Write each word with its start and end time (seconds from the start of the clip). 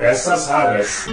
Peças 0.00 0.48
raras. 0.48 1.06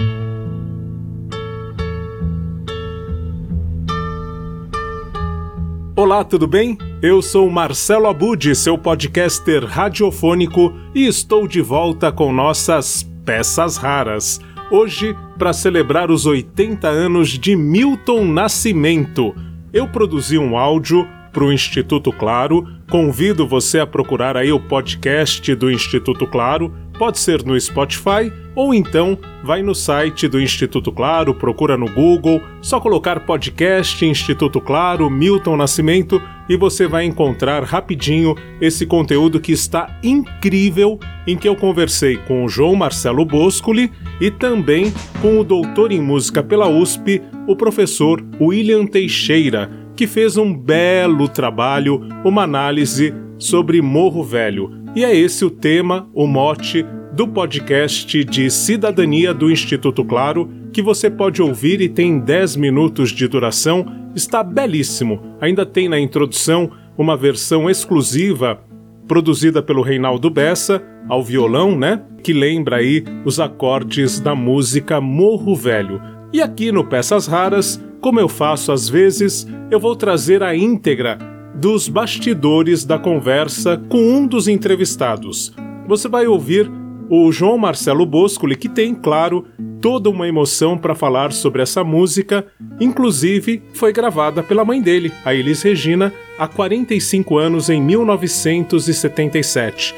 Olá, 5.94 6.24
tudo 6.24 6.46
bem? 6.46 6.78
Eu 7.02 7.20
sou 7.20 7.50
Marcelo 7.50 8.06
Abud, 8.06 8.54
seu 8.54 8.78
podcaster 8.78 9.62
radiofônico, 9.62 10.72
e 10.94 11.06
estou 11.06 11.46
de 11.46 11.60
volta 11.60 12.10
com 12.10 12.32
nossas 12.32 13.02
peças 13.26 13.76
raras. 13.76 14.40
Hoje, 14.70 15.14
para 15.36 15.52
celebrar 15.52 16.10
os 16.10 16.24
80 16.24 16.88
anos 16.88 17.28
de 17.28 17.54
Milton 17.54 18.24
Nascimento, 18.24 19.34
eu 19.70 19.86
produzi 19.86 20.38
um 20.38 20.56
áudio 20.56 21.06
para 21.30 21.44
o 21.44 21.52
Instituto 21.52 22.10
Claro. 22.10 22.66
Convido 22.90 23.46
você 23.46 23.80
a 23.80 23.86
procurar 23.86 24.34
aí 24.34 24.50
o 24.50 24.58
podcast 24.58 25.54
do 25.54 25.70
Instituto 25.70 26.26
Claro. 26.26 26.72
Pode 26.98 27.20
ser 27.20 27.44
no 27.44 27.58
Spotify 27.58 28.32
ou 28.56 28.74
então 28.74 29.16
vai 29.44 29.62
no 29.62 29.72
site 29.72 30.26
do 30.26 30.40
Instituto 30.40 30.90
Claro, 30.90 31.32
procura 31.32 31.76
no 31.76 31.88
Google, 31.88 32.42
só 32.60 32.80
colocar 32.80 33.20
podcast 33.20 34.04
Instituto 34.04 34.60
Claro 34.60 35.08
Milton 35.08 35.56
Nascimento 35.56 36.20
e 36.48 36.56
você 36.56 36.88
vai 36.88 37.04
encontrar 37.04 37.62
rapidinho 37.62 38.34
esse 38.60 38.84
conteúdo 38.84 39.38
que 39.38 39.52
está 39.52 39.96
incrível, 40.02 40.98
em 41.24 41.36
que 41.36 41.48
eu 41.48 41.54
conversei 41.54 42.16
com 42.16 42.44
o 42.44 42.48
João 42.48 42.74
Marcelo 42.74 43.24
Boscoli 43.24 43.92
e 44.20 44.28
também 44.28 44.92
com 45.22 45.38
o 45.38 45.44
doutor 45.44 45.92
em 45.92 46.00
música 46.00 46.42
pela 46.42 46.68
USP, 46.68 47.22
o 47.46 47.54
professor 47.54 48.24
William 48.40 48.86
Teixeira, 48.86 49.70
que 49.94 50.08
fez 50.08 50.36
um 50.36 50.52
belo 50.52 51.28
trabalho, 51.28 52.00
uma 52.24 52.42
análise 52.42 53.14
sobre 53.38 53.80
Morro 53.80 54.24
Velho. 54.24 54.72
E 54.96 55.04
é 55.04 55.14
esse 55.14 55.44
o 55.44 55.50
tema, 55.50 56.08
o 56.12 56.26
mote 56.26 56.84
do 57.18 57.26
podcast 57.26 58.22
de 58.22 58.48
Cidadania 58.48 59.34
do 59.34 59.50
Instituto 59.50 60.04
Claro, 60.04 60.48
que 60.72 60.80
você 60.80 61.10
pode 61.10 61.42
ouvir 61.42 61.80
e 61.80 61.88
tem 61.88 62.20
10 62.20 62.54
minutos 62.54 63.10
de 63.10 63.26
duração. 63.26 63.84
Está 64.14 64.40
belíssimo. 64.44 65.20
Ainda 65.40 65.66
tem 65.66 65.88
na 65.88 65.98
introdução 65.98 66.70
uma 66.96 67.16
versão 67.16 67.68
exclusiva 67.68 68.62
produzida 69.08 69.60
pelo 69.60 69.82
Reinaldo 69.82 70.30
Bessa, 70.30 70.80
ao 71.08 71.20
violão, 71.20 71.76
né? 71.76 72.00
Que 72.22 72.32
lembra 72.32 72.76
aí 72.76 73.02
os 73.24 73.40
acordes 73.40 74.20
da 74.20 74.36
música 74.36 75.00
Morro 75.00 75.56
Velho. 75.56 76.00
E 76.32 76.40
aqui 76.40 76.70
no 76.70 76.84
Peças 76.84 77.26
Raras, 77.26 77.84
como 78.00 78.20
eu 78.20 78.28
faço 78.28 78.70
às 78.70 78.88
vezes, 78.88 79.44
eu 79.72 79.80
vou 79.80 79.96
trazer 79.96 80.40
a 80.40 80.54
íntegra 80.54 81.18
dos 81.56 81.88
bastidores 81.88 82.84
da 82.84 82.96
conversa 82.96 83.76
com 83.88 83.98
um 83.98 84.24
dos 84.24 84.46
entrevistados. 84.46 85.52
Você 85.88 86.06
vai 86.06 86.28
ouvir 86.28 86.70
o 87.08 87.32
João 87.32 87.56
Marcelo 87.56 88.04
Boscoli, 88.04 88.54
que 88.54 88.68
tem, 88.68 88.94
claro, 88.94 89.46
toda 89.80 90.10
uma 90.10 90.28
emoção 90.28 90.76
para 90.76 90.94
falar 90.94 91.32
sobre 91.32 91.62
essa 91.62 91.82
música, 91.82 92.46
inclusive 92.78 93.62
foi 93.72 93.90
gravada 93.92 94.42
pela 94.42 94.62
mãe 94.64 94.82
dele, 94.82 95.12
a 95.24 95.34
Elis 95.34 95.62
Regina, 95.62 96.12
há 96.38 96.46
45 96.46 97.38
anos, 97.38 97.70
em 97.70 97.80
1977. 97.80 99.94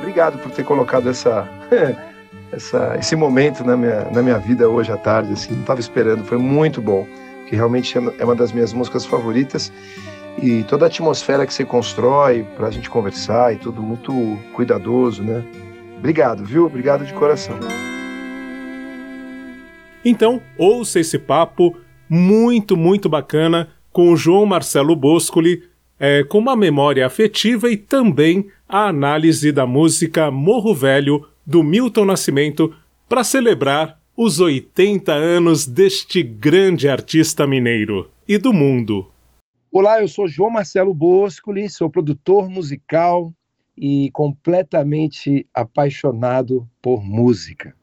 Obrigado 0.00 0.38
por 0.38 0.50
ter 0.50 0.64
colocado 0.64 1.08
essa, 1.08 1.48
essa, 2.52 2.96
esse 2.98 3.16
momento 3.16 3.64
na 3.64 3.74
minha, 3.76 4.04
na 4.10 4.22
minha 4.22 4.38
vida 4.38 4.68
hoje 4.68 4.92
à 4.92 4.98
tarde. 4.98 5.32
Assim, 5.32 5.54
não 5.54 5.62
estava 5.62 5.80
esperando, 5.80 6.22
foi 6.24 6.36
muito 6.36 6.82
bom, 6.82 7.06
que 7.48 7.56
realmente 7.56 7.96
é 7.96 8.24
uma 8.24 8.34
das 8.34 8.52
minhas 8.52 8.74
músicas 8.74 9.06
favoritas 9.06 9.72
e 10.40 10.62
toda 10.64 10.86
a 10.86 10.88
atmosfera 10.88 11.46
que 11.46 11.52
você 11.52 11.64
constrói 11.64 12.44
para 12.56 12.68
a 12.68 12.70
gente 12.70 12.88
conversar 12.88 13.54
e 13.54 13.56
tudo 13.56 13.82
muito 13.82 14.12
cuidadoso, 14.54 15.22
né? 15.22 15.44
Obrigado, 15.98 16.44
viu? 16.44 16.66
Obrigado 16.66 17.04
de 17.04 17.12
coração. 17.12 17.58
Então, 20.04 20.40
ouça 20.58 20.98
esse 20.98 21.18
papo 21.18 21.76
muito, 22.08 22.76
muito 22.76 23.08
bacana 23.08 23.68
com 23.92 24.10
o 24.10 24.16
João 24.16 24.46
Marcelo 24.46 24.96
Boscoli, 24.96 25.62
é, 25.98 26.24
com 26.24 26.38
uma 26.38 26.56
memória 26.56 27.06
afetiva 27.06 27.70
e 27.70 27.76
também 27.76 28.48
a 28.68 28.88
análise 28.88 29.52
da 29.52 29.66
música 29.66 30.30
Morro 30.30 30.74
Velho 30.74 31.24
do 31.46 31.62
Milton 31.62 32.04
Nascimento 32.04 32.74
para 33.08 33.22
celebrar 33.22 34.00
os 34.16 34.40
80 34.40 35.12
anos 35.12 35.66
deste 35.66 36.22
grande 36.22 36.88
artista 36.88 37.46
mineiro 37.46 38.10
e 38.26 38.38
do 38.38 38.52
mundo. 38.52 39.11
Olá, 39.74 40.02
eu 40.02 40.06
sou 40.06 40.28
João 40.28 40.50
Marcelo 40.50 40.92
Boscoli, 40.92 41.66
sou 41.66 41.88
produtor 41.88 42.46
musical 42.46 43.32
e 43.74 44.10
completamente 44.10 45.48
apaixonado 45.54 46.68
por 46.82 47.02
música. 47.02 47.74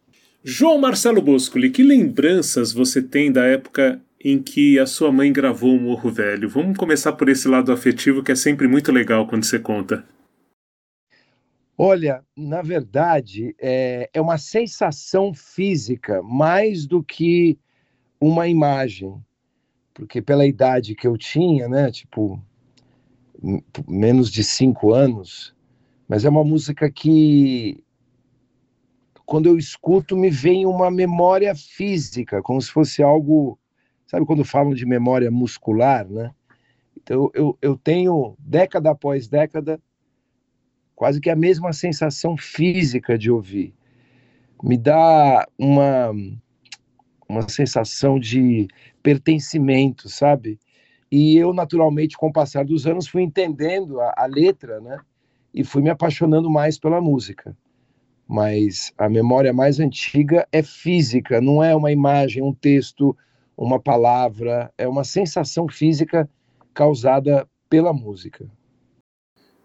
João 0.43 0.77
Marcelo 0.77 1.19
Boscoli, 1.19 1.71
que 1.71 1.81
lembranças 1.81 2.71
você 2.71 3.01
tem 3.01 3.31
da 3.31 3.43
época 3.43 3.99
em 4.23 4.39
que 4.39 4.77
a 4.77 4.85
sua 4.85 5.11
mãe 5.11 5.33
gravou 5.33 5.75
o 5.75 5.81
Morro 5.81 6.11
Velho? 6.11 6.47
Vamos 6.47 6.77
começar 6.77 7.13
por 7.13 7.27
esse 7.27 7.47
lado 7.47 7.71
afetivo 7.71 8.21
que 8.21 8.33
é 8.33 8.35
sempre 8.35 8.67
muito 8.67 8.91
legal 8.91 9.25
quando 9.25 9.43
você 9.43 9.57
conta. 9.57 10.05
Olha, 11.75 12.23
na 12.37 12.61
verdade, 12.61 13.55
é, 13.59 14.07
é 14.13 14.21
uma 14.21 14.37
sensação 14.37 15.33
física 15.33 16.21
mais 16.21 16.85
do 16.85 17.01
que 17.01 17.57
uma 18.21 18.47
imagem 18.47 19.19
porque 19.99 20.21
pela 20.21 20.45
idade 20.45 20.95
que 20.95 21.05
eu 21.05 21.17
tinha, 21.17 21.67
né, 21.67 21.91
tipo, 21.91 22.41
menos 23.85 24.31
de 24.31 24.45
cinco 24.45 24.93
anos, 24.93 25.53
mas 26.07 26.23
é 26.23 26.29
uma 26.29 26.43
música 26.43 26.89
que, 26.89 27.83
quando 29.25 29.47
eu 29.47 29.57
escuto, 29.57 30.15
me 30.15 30.29
vem 30.29 30.65
uma 30.65 30.89
memória 30.89 31.53
física, 31.53 32.41
como 32.41 32.61
se 32.61 32.71
fosse 32.71 33.03
algo, 33.03 33.59
sabe 34.07 34.25
quando 34.25 34.45
falam 34.45 34.73
de 34.73 34.85
memória 34.85 35.29
muscular, 35.29 36.07
né? 36.07 36.33
Então 36.95 37.29
eu, 37.33 37.57
eu 37.61 37.75
tenho, 37.75 38.37
década 38.39 38.91
após 38.91 39.27
década, 39.27 39.81
quase 40.95 41.19
que 41.19 41.29
a 41.29 41.35
mesma 41.35 41.73
sensação 41.73 42.37
física 42.37 43.17
de 43.17 43.29
ouvir. 43.29 43.73
Me 44.63 44.77
dá 44.77 45.45
uma, 45.57 46.13
uma 47.29 47.47
sensação 47.47 48.19
de 48.19 48.67
pertencimento, 49.03 50.09
sabe? 50.09 50.59
E 51.11 51.37
eu, 51.37 51.53
naturalmente, 51.53 52.17
com 52.17 52.27
o 52.27 52.33
passar 52.33 52.65
dos 52.65 52.87
anos, 52.87 53.07
fui 53.07 53.21
entendendo 53.21 54.01
a, 54.01 54.13
a 54.17 54.25
letra, 54.25 54.81
né? 54.81 54.99
E 55.53 55.63
fui 55.63 55.81
me 55.81 55.89
apaixonando 55.89 56.49
mais 56.49 56.79
pela 56.79 56.99
música. 56.99 57.55
Mas 58.27 58.91
a 58.97 59.07
memória 59.07 59.53
mais 59.53 59.79
antiga 59.79 60.47
é 60.51 60.61
física, 60.61 61.39
não 61.39 61.63
é 61.63 61.75
uma 61.75 61.91
imagem, 61.91 62.43
um 62.43 62.53
texto, 62.53 63.15
uma 63.57 63.79
palavra, 63.79 64.71
é 64.77 64.87
uma 64.87 65.03
sensação 65.03 65.67
física 65.67 66.29
causada 66.73 67.47
pela 67.69 67.91
música. 67.93 68.49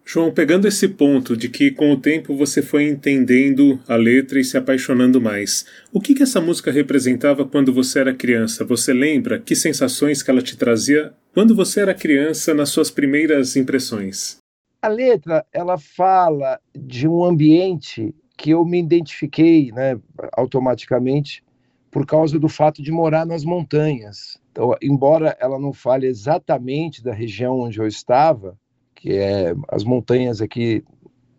João, 0.06 0.30
pegando 0.30 0.68
esse 0.68 0.86
ponto 0.86 1.34
de 1.34 1.48
que 1.48 1.70
com 1.70 1.90
o 1.90 1.96
tempo 1.96 2.36
você 2.36 2.60
foi 2.60 2.86
entendendo 2.86 3.80
a 3.88 3.96
letra 3.96 4.38
e 4.38 4.44
se 4.44 4.56
apaixonando 4.56 5.18
mais, 5.18 5.64
o 5.90 6.00
que, 6.00 6.14
que 6.14 6.22
essa 6.22 6.42
música 6.42 6.70
representava 6.70 7.46
quando 7.46 7.72
você 7.72 8.00
era 8.00 8.14
criança? 8.14 8.66
Você 8.66 8.92
lembra 8.92 9.40
que 9.40 9.56
sensações 9.56 10.22
que 10.22 10.30
ela 10.30 10.42
te 10.42 10.58
trazia 10.58 11.14
quando 11.32 11.54
você 11.54 11.80
era 11.80 11.94
criança 11.94 12.52
nas 12.52 12.68
suas 12.68 12.90
primeiras 12.90 13.56
impressões? 13.56 14.36
A 14.82 14.88
letra, 14.88 15.46
ela 15.50 15.78
fala 15.78 16.60
de 16.76 17.08
um 17.08 17.24
ambiente 17.24 18.14
que 18.36 18.50
eu 18.50 18.62
me 18.62 18.78
identifiquei, 18.78 19.72
né, 19.72 19.98
automaticamente 20.36 21.42
por 21.90 22.04
causa 22.04 22.38
do 22.38 22.48
fato 22.48 22.82
de 22.82 22.92
morar 22.92 23.24
nas 23.24 23.42
montanhas. 23.42 24.36
Então, 24.52 24.74
embora 24.82 25.34
ela 25.40 25.58
não 25.58 25.72
fale 25.72 26.06
exatamente 26.06 27.02
da 27.02 27.14
região 27.14 27.60
onde 27.60 27.78
eu 27.78 27.86
estava, 27.86 28.58
que 29.04 29.12
é 29.12 29.54
as 29.68 29.84
montanhas 29.84 30.40
aqui 30.40 30.82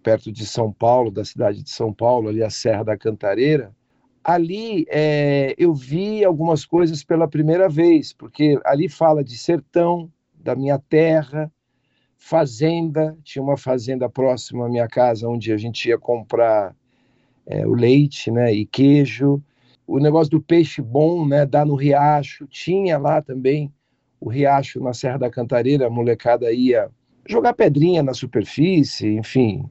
perto 0.03 0.31
de 0.31 0.45
São 0.45 0.71
Paulo, 0.71 1.09
da 1.09 1.25
cidade 1.25 1.63
de 1.63 1.71
São 1.71 1.91
Paulo, 1.91 2.29
ali 2.29 2.43
a 2.43 2.49
Serra 2.51 2.83
da 2.83 2.95
Cantareira. 2.95 3.75
Ali 4.23 4.85
é, 4.87 5.55
eu 5.57 5.73
vi 5.73 6.23
algumas 6.23 6.63
coisas 6.63 7.03
pela 7.03 7.27
primeira 7.27 7.67
vez, 7.67 8.13
porque 8.13 8.59
ali 8.63 8.87
fala 8.87 9.23
de 9.23 9.35
sertão, 9.35 10.11
da 10.35 10.55
minha 10.55 10.77
terra, 10.77 11.51
fazenda, 12.15 13.17
tinha 13.23 13.41
uma 13.41 13.57
fazenda 13.57 14.07
próxima 14.07 14.67
à 14.67 14.69
minha 14.69 14.87
casa 14.87 15.27
onde 15.27 15.51
a 15.51 15.57
gente 15.57 15.89
ia 15.89 15.97
comprar 15.97 16.75
é, 17.47 17.65
o 17.65 17.73
leite 17.73 18.29
né, 18.29 18.53
e 18.53 18.63
queijo. 18.63 19.41
O 19.87 19.97
negócio 19.97 20.29
do 20.29 20.39
peixe 20.39 20.83
bom, 20.83 21.27
né, 21.27 21.47
dá 21.47 21.65
no 21.65 21.73
riacho, 21.73 22.45
tinha 22.45 22.99
lá 22.99 23.23
também 23.23 23.73
o 24.21 24.29
riacho 24.29 24.79
na 24.79 24.93
Serra 24.93 25.17
da 25.17 25.31
Cantareira, 25.31 25.87
a 25.87 25.89
molecada 25.89 26.51
ia 26.51 26.91
jogar 27.27 27.53
pedrinha 27.53 28.03
na 28.03 28.13
superfície, 28.13 29.15
enfim. 29.15 29.65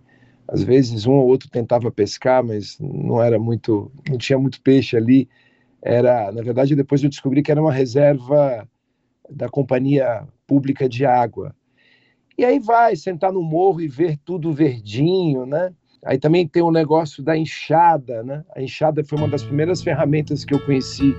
Às 0.46 0.62
vezes 0.62 1.06
um 1.06 1.12
ou 1.12 1.26
outro 1.26 1.48
tentava 1.48 1.90
pescar, 1.90 2.44
mas 2.44 2.78
não 2.78 3.22
era 3.22 3.38
muito, 3.38 3.90
não 4.08 4.18
tinha 4.18 4.38
muito 4.38 4.60
peixe 4.60 4.96
ali. 4.96 5.28
Era, 5.82 6.30
na 6.32 6.42
verdade, 6.42 6.76
depois 6.76 7.02
eu 7.02 7.08
descobri 7.08 7.42
que 7.42 7.50
era 7.50 7.60
uma 7.60 7.72
reserva 7.72 8.68
da 9.30 9.48
companhia 9.48 10.26
pública 10.46 10.88
de 10.88 11.06
água. 11.06 11.54
E 12.36 12.44
aí 12.44 12.58
vai 12.58 12.96
sentar 12.96 13.32
no 13.32 13.42
morro 13.42 13.80
e 13.80 13.88
ver 13.88 14.18
tudo 14.24 14.52
verdinho, 14.52 15.46
né? 15.46 15.72
Aí 16.04 16.18
também 16.18 16.46
tem 16.46 16.62
o 16.62 16.70
negócio 16.70 17.22
da 17.22 17.36
enxada, 17.36 18.22
né? 18.22 18.44
A 18.54 18.60
enxada 18.60 19.02
foi 19.04 19.16
uma 19.16 19.28
das 19.28 19.42
primeiras 19.42 19.82
ferramentas 19.82 20.44
que 20.44 20.52
eu 20.52 20.60
conheci 20.60 21.14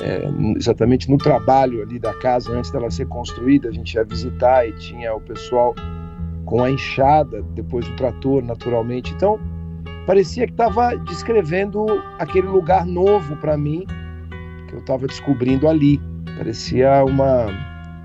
é, 0.00 0.28
exatamente 0.56 1.10
no 1.10 1.16
trabalho 1.16 1.82
ali 1.82 1.98
da 1.98 2.12
casa, 2.14 2.52
antes 2.52 2.70
dela 2.70 2.90
ser 2.90 3.06
construída. 3.06 3.68
A 3.68 3.72
gente 3.72 3.94
ia 3.94 4.04
visitar 4.04 4.68
e 4.68 4.72
tinha 4.72 5.14
o 5.14 5.20
pessoal 5.20 5.74
com 6.44 6.62
a 6.62 6.70
enxada, 6.70 7.42
depois 7.54 7.88
o 7.88 7.96
trator, 7.96 8.42
naturalmente. 8.42 9.12
Então, 9.14 9.38
parecia 10.06 10.46
que 10.46 10.52
estava 10.52 10.96
descrevendo 10.96 11.86
aquele 12.18 12.48
lugar 12.48 12.84
novo 12.84 13.36
para 13.36 13.56
mim, 13.56 13.86
que 14.68 14.74
eu 14.74 14.80
estava 14.80 15.06
descobrindo 15.06 15.68
ali. 15.68 16.00
Parecia 16.36 17.04
uma 17.04 17.46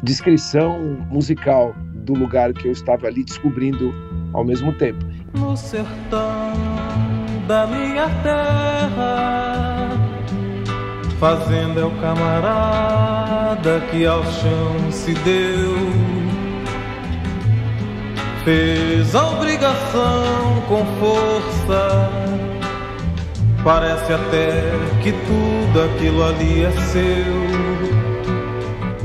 descrição 0.04 0.80
musical 1.10 1.74
do 1.94 2.14
lugar 2.14 2.54
que 2.54 2.68
eu 2.68 2.72
estava 2.72 3.08
ali 3.08 3.24
descobrindo 3.24 3.94
ao 4.34 4.46
mesmo 4.46 4.74
tempo. 4.74 5.06
No 5.34 5.56
sertão 5.58 6.54
da 7.48 7.68
minha 7.68 8.08
terra, 8.24 10.09
fazenda 11.20 11.82
é 11.82 11.86
o 11.86 11.92
camarada 12.00 13.82
que 13.92 14.06
ao 14.06 14.24
chão 14.24 14.92
se 14.92 15.14
deu. 15.14 15.76
Fez 18.44 19.14
a 19.14 19.28
obrigação 19.30 20.62
com 20.68 20.86
força. 21.00 22.10
Parece 23.64 24.14
até 24.14 24.72
que 25.04 25.12
tudo 25.12 25.82
aquilo 25.84 26.24
ali 26.24 26.64
é 26.64 26.72
seu. 26.72 27.50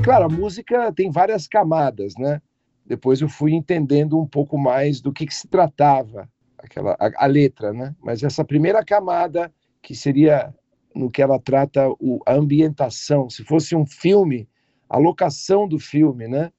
Claro, 0.02 0.26
a 0.26 0.28
música 0.28 0.92
tem 0.92 1.10
várias 1.10 1.48
camadas, 1.48 2.14
né? 2.16 2.40
depois 2.86 3.20
eu 3.20 3.28
fui 3.28 3.52
entendendo 3.52 4.18
um 4.20 4.26
pouco 4.26 4.58
mais 4.58 5.00
do 5.00 5.12
que, 5.12 5.26
que 5.26 5.34
se 5.34 5.48
tratava 5.48 6.28
aquela 6.58 6.96
a, 7.00 7.24
a, 7.24 7.26
letra, 7.26 7.72
né? 7.72 7.94
Mas 8.02 8.22
essa 8.22 8.44
primeira 8.44 8.84
camada 8.84 9.50
que 9.82 9.94
seria 9.94 10.54
no 10.94 11.10
que 11.10 11.20
ela 11.20 11.38
trata 11.38 11.88
o, 11.98 12.20
a 12.26 12.34
ambientação, 12.34 13.28
se 13.28 13.42
fosse 13.44 13.74
um 13.74 13.84
filme, 13.84 14.48
a 14.88 14.98
locação 14.98 15.66
do 15.66 15.78
filme, 15.78 16.28
né? 16.28 16.50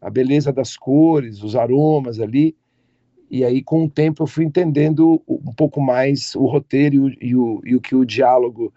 A 0.00 0.10
beleza 0.10 0.52
das 0.52 0.76
cores, 0.76 1.42
os 1.42 1.56
aromas 1.56 2.20
ali. 2.20 2.54
E 3.30 3.44
aí, 3.44 3.62
com 3.62 3.84
o 3.84 3.90
tempo, 3.90 4.22
eu 4.22 4.26
fui 4.26 4.44
entendendo 4.44 5.22
um 5.28 5.52
pouco 5.52 5.80
mais 5.80 6.34
o 6.34 6.46
roteiro 6.46 6.94
e 7.20 7.34
o, 7.34 7.60
e 7.64 7.74
o, 7.74 7.80
que 7.80 7.94
o 7.94 8.04
diálogo 8.04 8.72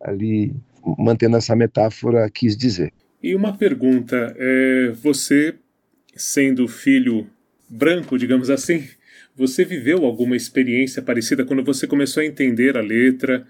ali, 0.00 0.54
mantendo 0.98 1.36
essa 1.36 1.56
metáfora, 1.56 2.28
quis 2.30 2.56
dizer. 2.56 2.92
E 3.22 3.34
uma 3.34 3.56
pergunta: 3.56 4.34
é, 4.36 4.92
você 4.92 5.56
sendo 6.14 6.66
filho 6.66 7.26
branco, 7.68 8.18
digamos 8.18 8.50
assim, 8.50 8.84
você 9.36 9.64
viveu 9.64 10.04
alguma 10.04 10.36
experiência 10.36 11.00
parecida 11.00 11.44
quando 11.44 11.62
você 11.62 11.86
começou 11.86 12.22
a 12.22 12.26
entender 12.26 12.76
a 12.76 12.80
letra, 12.80 13.46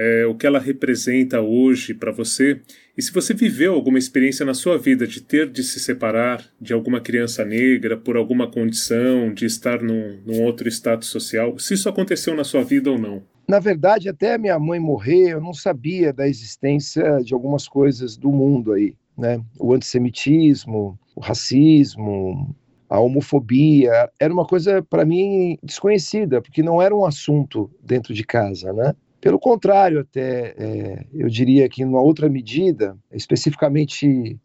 é, 0.00 0.24
o 0.24 0.34
que 0.34 0.46
ela 0.46 0.58
representa 0.58 1.42
hoje 1.42 1.92
para 1.92 2.10
você? 2.10 2.58
E 2.96 3.02
se 3.02 3.12
você 3.12 3.34
viveu 3.34 3.74
alguma 3.74 3.98
experiência 3.98 4.46
na 4.46 4.54
sua 4.54 4.78
vida 4.78 5.06
de 5.06 5.20
ter 5.20 5.50
de 5.50 5.62
se 5.62 5.78
separar 5.78 6.42
de 6.58 6.72
alguma 6.72 7.02
criança 7.02 7.44
negra 7.44 7.98
por 7.98 8.16
alguma 8.16 8.50
condição, 8.50 9.34
de 9.34 9.44
estar 9.44 9.82
num, 9.82 10.18
num 10.24 10.42
outro 10.42 10.66
status 10.68 11.08
social, 11.08 11.58
se 11.58 11.74
isso 11.74 11.86
aconteceu 11.86 12.34
na 12.34 12.44
sua 12.44 12.64
vida 12.64 12.90
ou 12.90 12.98
não? 12.98 13.22
Na 13.46 13.58
verdade, 13.58 14.08
até 14.08 14.38
minha 14.38 14.58
mãe 14.58 14.80
morrer, 14.80 15.32
eu 15.32 15.40
não 15.40 15.52
sabia 15.52 16.14
da 16.14 16.26
existência 16.26 17.18
de 17.22 17.34
algumas 17.34 17.68
coisas 17.68 18.16
do 18.16 18.30
mundo 18.30 18.72
aí, 18.72 18.94
né? 19.18 19.42
O 19.58 19.74
antissemitismo, 19.74 20.98
o 21.14 21.20
racismo, 21.20 22.56
a 22.88 22.98
homofobia, 22.98 24.08
era 24.18 24.32
uma 24.32 24.46
coisa 24.46 24.82
para 24.82 25.04
mim 25.04 25.58
desconhecida, 25.62 26.40
porque 26.40 26.62
não 26.62 26.80
era 26.80 26.96
um 26.96 27.04
assunto 27.04 27.70
dentro 27.82 28.14
de 28.14 28.24
casa, 28.24 28.72
né? 28.72 28.94
Pelo 29.20 29.38
contrário, 29.38 30.00
até 30.00 30.54
é, 30.56 31.06
eu 31.12 31.28
diria 31.28 31.68
que, 31.68 31.84
numa 31.84 32.00
outra 32.00 32.28
medida, 32.28 32.96
especificamente 33.12 34.38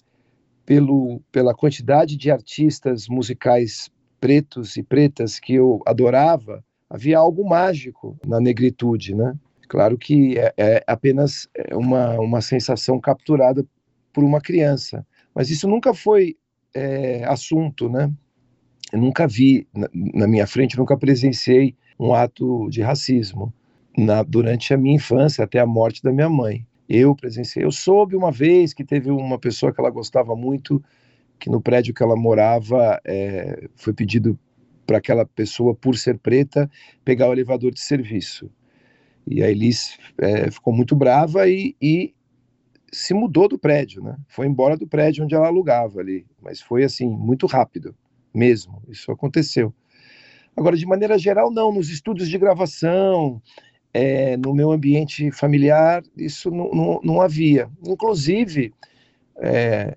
pelo, 0.66 1.22
pela 1.32 1.56
quantidade 1.56 2.18
de 2.18 2.30
artistas 2.30 3.08
musicais 3.08 3.90
pretos 4.20 4.76
e 4.76 4.84
pretas 4.84 5.40
que 5.40 5.54
eu 5.54 5.82
adorava, 5.86 6.64
havia 6.90 7.18
algo 7.18 7.48
mágico 7.48 8.18
na 8.26 8.40
negritude, 8.40 9.16
né? 9.16 9.34
Claro 9.68 9.98
que 9.98 10.38
é, 10.38 10.54
é 10.58 10.84
apenas 10.86 11.48
uma, 11.72 12.20
uma 12.20 12.42
sensação 12.42 13.00
capturada 13.00 13.66
por 14.12 14.24
uma 14.24 14.42
criança, 14.42 15.06
mas 15.34 15.50
isso 15.50 15.68
nunca 15.68 15.94
foi 15.94 16.36
é, 16.74 17.24
assunto, 17.26 17.90
né? 17.90 18.12
Eu 18.92 19.00
nunca 19.00 19.26
vi 19.26 19.68
na, 19.74 19.90
na, 19.94 20.28
minha 20.28 20.46
frente, 20.46 20.78
nunca 20.78 20.98
presenciei 20.98 21.76
um 22.00 22.14
ato 22.14 22.70
de 22.70 22.82
racismo 22.82 23.54
na, 23.98 24.24
durante 24.24 24.74
a 24.74 24.78
minha 24.78 24.96
infância, 24.96 25.44
até 25.44 25.60
a 25.60 25.66
morte 25.66 26.04
da 26.04 26.12
minha 26.12 26.30
mãe. 26.30 26.66
Eu 26.88 27.16
presenciei. 27.16 27.66
Eu 27.66 27.72
soube 27.72 28.16
uma 28.16 28.32
vez 28.32 28.74
que 28.74 28.84
teve 28.84 29.10
uma 29.10 29.40
pessoa 29.40 29.74
que 29.74 29.80
ela 29.80 29.90
gostava 29.90 30.36
muito, 30.36 30.84
que 31.40 31.50
no 31.50 31.62
prédio 31.62 31.94
que 31.94 32.04
ela 32.04 32.16
morava 32.16 33.00
é, 33.06 33.68
foi 33.76 33.94
pedido 33.94 34.38
para 34.86 34.98
aquela 34.98 35.26
pessoa, 35.26 35.74
por 35.74 35.98
ser 35.98 36.20
preta, 36.20 36.70
pegar 37.04 37.28
o 37.28 37.34
elevador 37.34 37.72
de 37.72 37.80
serviço. 37.80 38.52
E 39.26 39.42
a 39.42 39.50
Elis 39.50 39.98
é, 40.20 40.52
ficou 40.52 40.72
muito 40.72 40.96
brava 40.96 41.48
e, 41.50 41.76
e 41.82 42.14
se 42.92 43.14
mudou 43.14 43.48
do 43.48 43.58
prédio, 43.58 44.04
né? 44.04 44.16
Foi 44.28 44.46
embora 44.46 44.78
do 44.78 44.88
prédio 44.88 45.24
onde 45.24 45.34
ela 45.34 45.48
alugava 45.48 46.00
ali, 46.00 46.26
mas 46.42 46.62
foi 46.62 46.84
assim 46.84 47.10
muito 47.10 47.48
rápido, 47.48 47.96
mesmo. 48.34 48.84
Isso 48.88 49.12
aconteceu. 49.12 49.74
Agora, 50.56 50.78
de 50.78 50.86
maneira 50.86 51.18
geral, 51.18 51.52
não. 51.52 51.74
Nos 51.74 51.90
estudos 51.90 52.30
de 52.30 52.38
gravação, 52.38 53.42
é, 53.98 54.36
no 54.36 54.54
meu 54.54 54.74
ambiente 54.74 55.32
familiar, 55.32 56.04
isso 56.18 56.52
não, 56.52 56.70
não, 56.72 57.00
não 57.02 57.22
havia. 57.22 57.70
Inclusive, 57.88 58.74
é, 59.38 59.96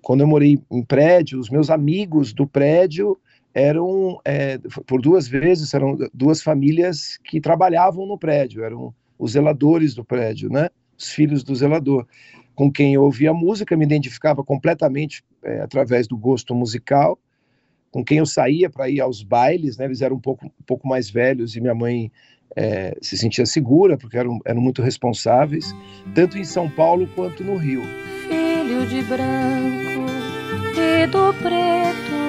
quando 0.00 0.20
eu 0.20 0.28
morei 0.28 0.60
em 0.70 0.84
prédio, 0.84 1.40
os 1.40 1.50
meus 1.50 1.68
amigos 1.68 2.32
do 2.32 2.46
prédio 2.46 3.18
eram, 3.52 4.20
é, 4.24 4.56
por 4.86 5.02
duas 5.02 5.26
vezes, 5.26 5.74
eram 5.74 5.98
duas 6.14 6.40
famílias 6.40 7.18
que 7.24 7.40
trabalhavam 7.40 8.06
no 8.06 8.16
prédio, 8.16 8.62
eram 8.62 8.94
os 9.18 9.32
zeladores 9.32 9.96
do 9.96 10.04
prédio, 10.04 10.48
né? 10.48 10.68
Os 10.96 11.08
filhos 11.08 11.42
do 11.42 11.52
zelador 11.56 12.06
com 12.54 12.70
quem 12.70 12.94
eu 12.94 13.02
ouvia 13.02 13.34
música, 13.34 13.76
me 13.76 13.84
identificava 13.84 14.44
completamente 14.44 15.24
é, 15.42 15.60
através 15.60 16.06
do 16.06 16.16
gosto 16.16 16.54
musical, 16.54 17.18
com 17.90 18.04
quem 18.04 18.18
eu 18.18 18.26
saía 18.26 18.70
para 18.70 18.88
ir 18.88 19.00
aos 19.00 19.24
bailes, 19.24 19.76
né, 19.76 19.86
eles 19.86 20.02
eram 20.02 20.16
um 20.16 20.20
pouco, 20.20 20.46
um 20.46 20.64
pouco 20.64 20.86
mais 20.86 21.10
velhos 21.10 21.56
e 21.56 21.60
minha 21.60 21.74
mãe 21.74 22.12
é, 22.56 22.96
se 23.00 23.16
sentia 23.16 23.46
segura, 23.46 23.96
porque 23.96 24.16
eram, 24.16 24.38
eram 24.44 24.60
muito 24.60 24.82
responsáveis, 24.82 25.74
tanto 26.14 26.38
em 26.38 26.44
São 26.44 26.68
Paulo 26.68 27.08
quanto 27.14 27.44
no 27.44 27.56
Rio. 27.56 27.82
Filho 28.28 28.86
de 28.86 29.02
branco 29.02 30.10
e 30.76 31.06
do 31.06 31.34
preto, 31.34 32.20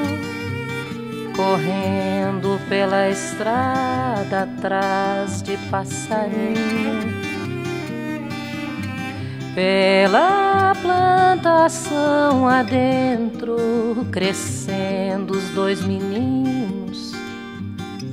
correndo 1.36 2.60
pela 2.70 3.10
estrada 3.10 4.44
atrás 4.44 5.42
de 5.42 5.58
passarinho 5.70 7.22
pela 9.54 10.74
plantação 10.82 12.48
adentro, 12.48 13.58
crescendo 14.12 15.34
os 15.34 15.50
dois 15.50 15.82
meninos, 15.82 17.12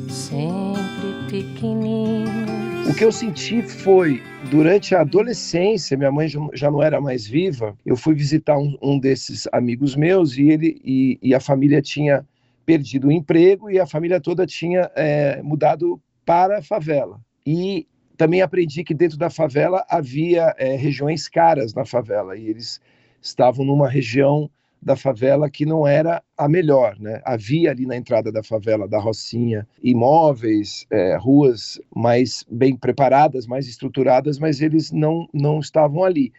sempre 0.08 0.97
pequeninos. 1.28 2.88
O 2.88 2.94
que 2.94 3.04
eu 3.04 3.12
senti 3.12 3.62
foi, 3.62 4.22
durante 4.50 4.94
a 4.94 5.02
adolescência, 5.02 5.96
minha 5.96 6.10
mãe 6.10 6.26
já 6.54 6.70
não 6.70 6.82
era 6.82 7.00
mais 7.00 7.26
viva, 7.26 7.76
eu 7.84 7.96
fui 7.96 8.14
visitar 8.14 8.58
um, 8.58 8.76
um 8.82 8.98
desses 8.98 9.46
amigos 9.52 9.94
meus 9.94 10.36
e 10.36 10.48
ele 10.48 10.80
e, 10.82 11.18
e, 11.22 11.34
a 11.34 11.40
família 11.40 11.82
tinha 11.82 12.26
perdido 12.64 13.08
o 13.08 13.12
emprego 13.12 13.70
e 13.70 13.78
a 13.78 13.86
família 13.86 14.20
toda 14.20 14.46
tinha 14.46 14.90
é, 14.94 15.42
mudado 15.42 16.00
para 16.24 16.58
a 16.58 16.62
favela. 16.62 17.20
E 17.46 17.86
também 18.16 18.42
aprendi 18.42 18.82
que 18.82 18.94
dentro 18.94 19.18
da 19.18 19.30
favela 19.30 19.84
havia 19.88 20.54
é, 20.58 20.76
regiões 20.76 21.28
caras 21.28 21.74
na 21.74 21.84
favela 21.84 22.36
e 22.36 22.48
eles 22.48 22.80
estavam 23.20 23.64
numa 23.64 23.88
região 23.88 24.50
da 24.80 24.96
favela 24.96 25.50
que 25.50 25.66
não 25.66 25.86
era 25.86 26.22
a 26.36 26.48
melhor, 26.48 26.98
né? 26.98 27.20
Havia 27.24 27.70
ali 27.70 27.84
na 27.84 27.96
entrada 27.96 28.30
da 28.30 28.42
favela, 28.42 28.88
da 28.88 28.98
Rocinha, 28.98 29.66
imóveis, 29.82 30.86
é, 30.90 31.16
ruas 31.16 31.80
mais 31.94 32.44
bem 32.50 32.76
preparadas, 32.76 33.46
mais 33.46 33.66
estruturadas, 33.66 34.38
mas 34.38 34.60
eles 34.60 34.90
não 34.92 35.28
não 35.34 35.58
estavam 35.58 36.04
ali. 36.04 36.32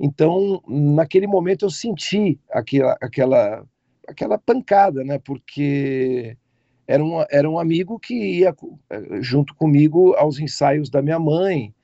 Então, 0.00 0.62
naquele 0.66 1.26
momento 1.26 1.66
eu 1.66 1.70
senti 1.70 2.38
aquela 2.50 2.96
aquela 3.00 3.64
aquela 4.08 4.38
pancada, 4.38 5.04
né? 5.04 5.18
Porque 5.18 6.36
era 6.86 7.02
um, 7.04 7.24
era 7.30 7.48
um 7.48 7.58
amigo 7.58 7.98
que 7.98 8.14
ia 8.14 8.54
eh, 8.90 9.20
junto 9.20 9.54
comigo 9.54 10.14
aos 10.14 10.38
ensaios 10.38 10.90
da 10.90 11.00
minha 11.02 11.18
mãe, 11.18 11.74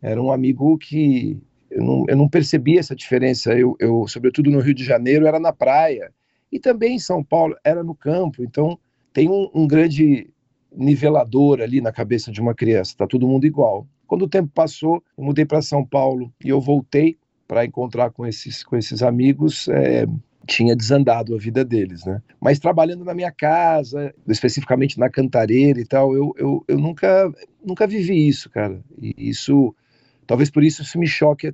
era 0.00 0.22
um 0.22 0.32
amigo 0.32 0.78
que 0.78 1.40
eu 1.70 1.82
não, 1.82 2.04
eu 2.08 2.16
não 2.16 2.28
percebia 2.28 2.80
essa 2.80 2.94
diferença, 2.94 3.52
eu, 3.52 3.76
eu, 3.78 4.06
sobretudo 4.08 4.50
no 4.50 4.60
Rio 4.60 4.74
de 4.74 4.84
Janeiro, 4.84 5.26
era 5.26 5.38
na 5.38 5.52
praia, 5.52 6.12
E 6.50 6.58
também 6.58 6.96
em 6.96 6.98
São 6.98 7.22
Paulo 7.22 7.54
era 7.64 7.84
no 7.84 7.94
campo, 7.94 8.42
então 8.42 8.78
tem 9.12 9.28
um, 9.28 9.50
um 9.54 9.66
grande 9.66 10.30
nivelador 10.72 11.60
ali 11.60 11.80
na 11.80 11.92
cabeça 11.92 12.30
de 12.30 12.40
uma 12.40 12.54
criança, 12.54 12.94
tá 12.96 13.06
todo 13.06 13.28
mundo 13.28 13.46
igual. 13.46 13.86
Quando 14.06 14.22
o 14.22 14.28
tempo 14.28 14.50
passou, 14.54 15.02
eu 15.16 15.24
mudei 15.24 15.44
para 15.44 15.60
São 15.60 15.84
Paulo 15.84 16.32
e 16.42 16.48
eu 16.48 16.60
voltei 16.60 17.18
para 17.46 17.64
encontrar 17.64 18.10
com 18.10 18.26
esses, 18.26 18.62
com 18.62 18.76
esses 18.76 19.02
amigos. 19.02 19.68
É, 19.68 20.06
tinha 20.46 20.74
desandado 20.74 21.34
a 21.34 21.38
vida 21.38 21.62
deles, 21.62 22.04
né? 22.06 22.22
Mas 22.40 22.58
trabalhando 22.58 23.04
na 23.04 23.12
minha 23.12 23.30
casa, 23.30 24.14
especificamente 24.26 24.98
na 24.98 25.10
cantareira 25.10 25.78
e 25.78 25.84
tal, 25.84 26.14
eu, 26.14 26.32
eu, 26.38 26.64
eu 26.66 26.78
nunca, 26.78 27.30
nunca 27.62 27.86
vivi 27.86 28.26
isso, 28.26 28.48
cara. 28.48 28.80
E 29.00 29.14
isso, 29.18 29.74
talvez 30.28 30.50
por 30.50 30.62
isso 30.62 30.82
isso 30.82 30.98
me 30.98 31.06
choque 31.08 31.52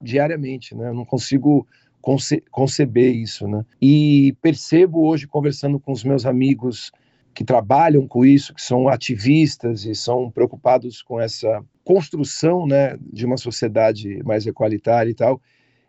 diariamente, 0.00 0.74
né? 0.74 0.88
Eu 0.88 0.94
não 0.94 1.04
consigo 1.04 1.66
conce 2.00 2.42
conceber 2.50 3.14
isso, 3.14 3.48
né? 3.48 3.66
E 3.82 4.34
percebo 4.40 5.06
hoje, 5.06 5.26
conversando 5.26 5.78
com 5.80 5.92
os 5.92 6.04
meus 6.04 6.24
amigos 6.24 6.92
que 7.34 7.44
trabalham 7.44 8.06
com 8.06 8.24
isso, 8.24 8.54
que 8.54 8.62
são 8.62 8.88
ativistas 8.88 9.84
e 9.84 9.94
são 9.94 10.30
preocupados 10.30 11.02
com 11.02 11.20
essa 11.20 11.62
construção, 11.84 12.66
né, 12.66 12.96
de 13.12 13.26
uma 13.26 13.36
sociedade 13.36 14.22
mais 14.24 14.46
equalitária 14.46 15.10
e 15.10 15.14
tal, 15.14 15.40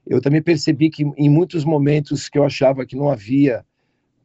eu 0.06 0.20
também 0.20 0.42
percebi 0.42 0.90
que 0.90 1.04
em 1.18 1.30
muitos 1.30 1.64
momentos 1.64 2.28
que 2.28 2.38
eu 2.38 2.44
achava 2.44 2.86
que 2.86 2.98
não 2.98 3.10
havia 3.10 3.64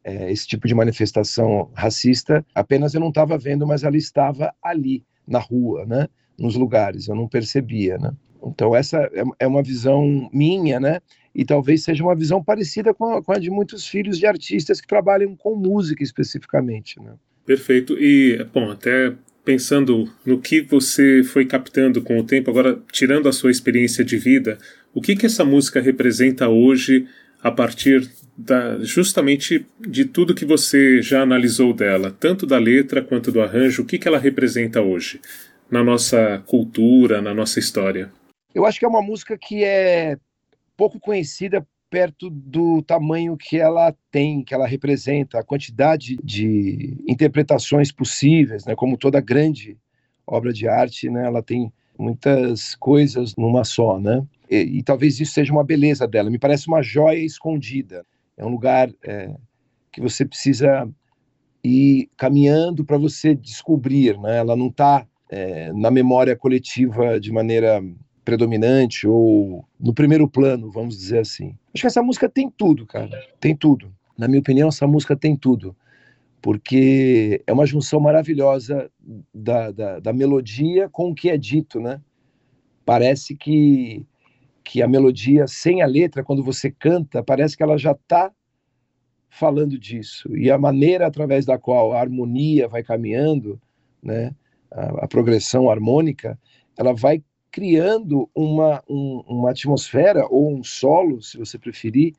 é, 0.03 0.33
esse 0.33 0.47
tipo 0.49 0.67
de 0.67 0.75
manifestação 0.75 1.71
racista, 1.75 2.45
apenas 2.55 2.93
eu 2.93 3.01
não 3.01 3.11
estava 3.11 3.39
vendo, 3.39 3.67
mas 3.67 3.85
ela 3.85 3.97
estava 3.97 4.53
ali, 4.61 5.05
na 5.27 5.39
rua, 5.39 5.87
né? 5.87 6.09
Nos 6.39 6.57
lugares, 6.57 7.09
eu 7.09 7.15
não 7.15 7.29
percebia. 7.29 7.99
Né? 7.99 8.13
Então, 8.45 8.75
essa 8.75 8.99
é, 9.13 9.23
é 9.41 9.47
uma 9.47 9.63
visão 9.63 10.29
minha, 10.33 10.81
né? 10.81 11.01
e 11.35 11.45
talvez 11.45 11.83
seja 11.83 12.03
uma 12.03 12.15
visão 12.15 12.43
parecida 12.43 12.93
com 12.93 13.17
a, 13.17 13.23
com 13.23 13.33
a 13.33 13.39
de 13.39 13.51
muitos 13.51 13.87
filhos 13.87 14.19
de 14.19 14.27
artistas 14.27 14.81
que 14.81 14.87
trabalham 14.87 15.35
com 15.35 15.57
música 15.57 16.03
especificamente. 16.03 17.01
Né? 17.01 17.13
Perfeito. 17.47 17.97
E, 17.99 18.45
bom, 18.53 18.71
até 18.71 19.15
pensando 19.45 20.09
no 20.25 20.39
que 20.39 20.61
você 20.61 21.23
foi 21.25 21.45
captando 21.47 22.03
com 22.03 22.19
o 22.19 22.25
tempo, 22.25 22.51
agora 22.51 22.79
tirando 22.93 23.29
a 23.29 23.33
sua 23.33 23.51
experiência 23.51 24.05
de 24.05 24.17
vida, 24.17 24.59
o 24.95 25.01
que, 25.01 25.17
que 25.17 25.27
essa 25.27 25.45
música 25.45 25.81
representa 25.81 26.49
hoje 26.49 27.07
a 27.43 27.51
partir 27.51 28.09
da, 28.37 28.79
justamente 28.83 29.67
de 29.81 30.05
tudo 30.05 30.35
que 30.35 30.45
você 30.45 31.03
já 31.03 31.23
analisou 31.23 31.75
dela, 31.75 32.15
tanto 32.21 32.47
da 32.47 32.59
letra 32.59 33.03
quanto 33.03 33.33
do 33.33 33.41
arranjo, 33.41 33.83
o 33.83 33.87
que, 33.87 33.99
que 33.99 34.07
ela 34.07 34.19
representa 34.19 34.81
hoje 34.81 35.21
na 35.73 35.83
nossa 35.83 36.45
cultura, 36.47 37.23
na 37.23 37.33
nossa 37.33 37.59
história? 37.59 38.13
Eu 38.55 38.67
acho 38.67 38.79
que 38.79 38.85
é 38.85 38.89
uma 38.89 39.01
música 39.01 39.39
que 39.39 39.65
é 39.65 40.19
pouco 40.77 41.01
conhecida 41.01 41.67
perto 41.89 42.29
do 42.29 42.83
tamanho 42.83 43.39
que 43.39 43.59
ela 43.59 43.95
tem, 44.11 44.45
que 44.45 44.53
ela 44.53 44.67
representa, 44.67 45.39
a 45.39 45.43
quantidade 45.45 46.19
de 46.23 47.03
interpretações 47.09 47.91
possíveis, 47.91 48.67
né? 48.67 48.75
Como 48.75 48.99
toda 48.99 49.19
grande 49.19 49.79
obra 50.27 50.53
de 50.53 50.69
arte, 50.69 51.09
né? 51.09 51.25
Ela 51.25 51.43
tem 51.43 51.73
muitas 51.99 52.75
coisas 52.75 53.35
numa 53.35 53.65
só, 53.65 53.99
né? 53.99 54.23
E, 54.51 54.79
e 54.79 54.83
talvez 54.83 55.21
isso 55.21 55.33
seja 55.33 55.53
uma 55.53 55.65
beleza 55.65 56.07
dela. 56.07 56.31
Me 56.31 56.39
parece 56.39 56.69
uma 56.69 56.83
joia 56.83 57.25
escondida. 57.25 58.05
É 58.37 58.45
um 58.45 58.51
lugar 58.51 58.91
é, 59.03 59.35
que 59.91 60.03
você 60.03 60.27
precisa 60.27 60.87
ir 61.65 62.11
caminhando 62.17 62.85
para 62.85 62.99
você 62.99 63.35
descobrir, 63.35 64.19
né? 64.19 64.37
Ela 64.37 64.55
não 64.55 64.67
está 64.67 65.07
é, 65.33 65.73
na 65.73 65.91
memória 65.91 66.37
coletiva 66.37 67.19
de 67.19 67.33
maneira 67.33 67.83
predominante 68.23 69.09
ou 69.09 69.67
no 69.81 69.95
primeiro 69.95 70.29
plano, 70.29 70.71
vamos 70.71 70.95
dizer 70.99 71.21
assim. 71.21 71.57
Acho 71.75 71.81
que 71.81 71.87
essa 71.87 72.03
música 72.03 72.29
tem 72.29 72.51
tudo, 72.51 72.87
cara. 72.87 73.19
Tem 73.41 73.57
tudo. 73.57 73.91
Na 74.17 74.29
minha 74.29 74.41
opinião, 74.41 74.69
essa 74.69 74.87
música 74.87 75.17
tem 75.17 75.35
tudo. 75.35 75.75
Porque 76.43 77.43
é 77.47 77.53
uma 77.53 77.65
junção 77.65 77.99
maravilhosa 77.99 78.91
da, 79.33 79.71
da, 79.71 80.01
da 80.01 80.13
melodia 80.13 80.91
com 80.91 81.11
o 81.11 81.15
que 81.15 81.31
é 81.31 81.39
dito, 81.39 81.81
né? 81.81 81.99
Parece 82.85 83.35
que, 83.35 84.05
que 84.63 84.83
a 84.83 84.89
melodia, 84.89 85.47
sem 85.47 85.81
a 85.81 85.87
letra, 85.87 86.23
quando 86.23 86.45
você 86.45 86.71
canta, 86.71 87.23
parece 87.23 87.57
que 87.57 87.63
ela 87.63 87.79
já 87.79 87.93
está 87.93 88.31
falando 89.31 89.79
disso. 89.79 90.37
E 90.37 90.51
a 90.51 90.59
maneira 90.59 91.07
através 91.07 91.47
da 91.47 91.57
qual 91.57 91.95
a 91.95 92.01
harmonia 92.01 92.69
vai 92.69 92.83
caminhando, 92.83 93.59
né? 94.03 94.35
A, 94.75 95.09
progressão 95.09 95.71
harmônica, 95.71 96.39
ela 96.77 96.93
vai 96.95 97.23
criando 97.51 98.29
uma, 98.35 98.83
um, 98.89 99.23
uma 99.29 99.51
atmosfera 99.51 100.27
ou 100.29 100.51
um 100.53 100.65
solo, 100.65 101.23
se 101.23 101.37
você 101.37 101.59
preferir, 101.59 102.15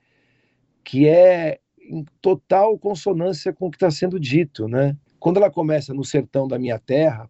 que 0.84 1.08
é 1.08 1.60
em 1.80 2.06
total 2.22 2.78
consonância 2.78 3.52
com 3.52 3.68
o 3.68 3.72
que 3.72 3.78
está 3.78 3.90
sendo 3.90 4.20
dito, 4.20 4.68
né? 4.68 4.96
Quando 5.20 5.38
ela 5.38 5.50
começa 5.50 5.94
no 5.94 6.04
sertão 6.04 6.48
da 6.48 6.60
minha 6.60 6.78
terra, 6.78 7.30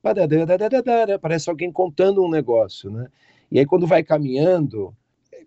parece 1.22 1.50
alguém 1.50 1.72
contando 1.72 2.24
um 2.24 2.30
negócio, 2.30 2.92
né? 2.92 3.08
E 3.51 3.60
aí 3.60 3.65
quando 3.65 3.88
vai 3.88 4.03
caminhando, 4.03 4.94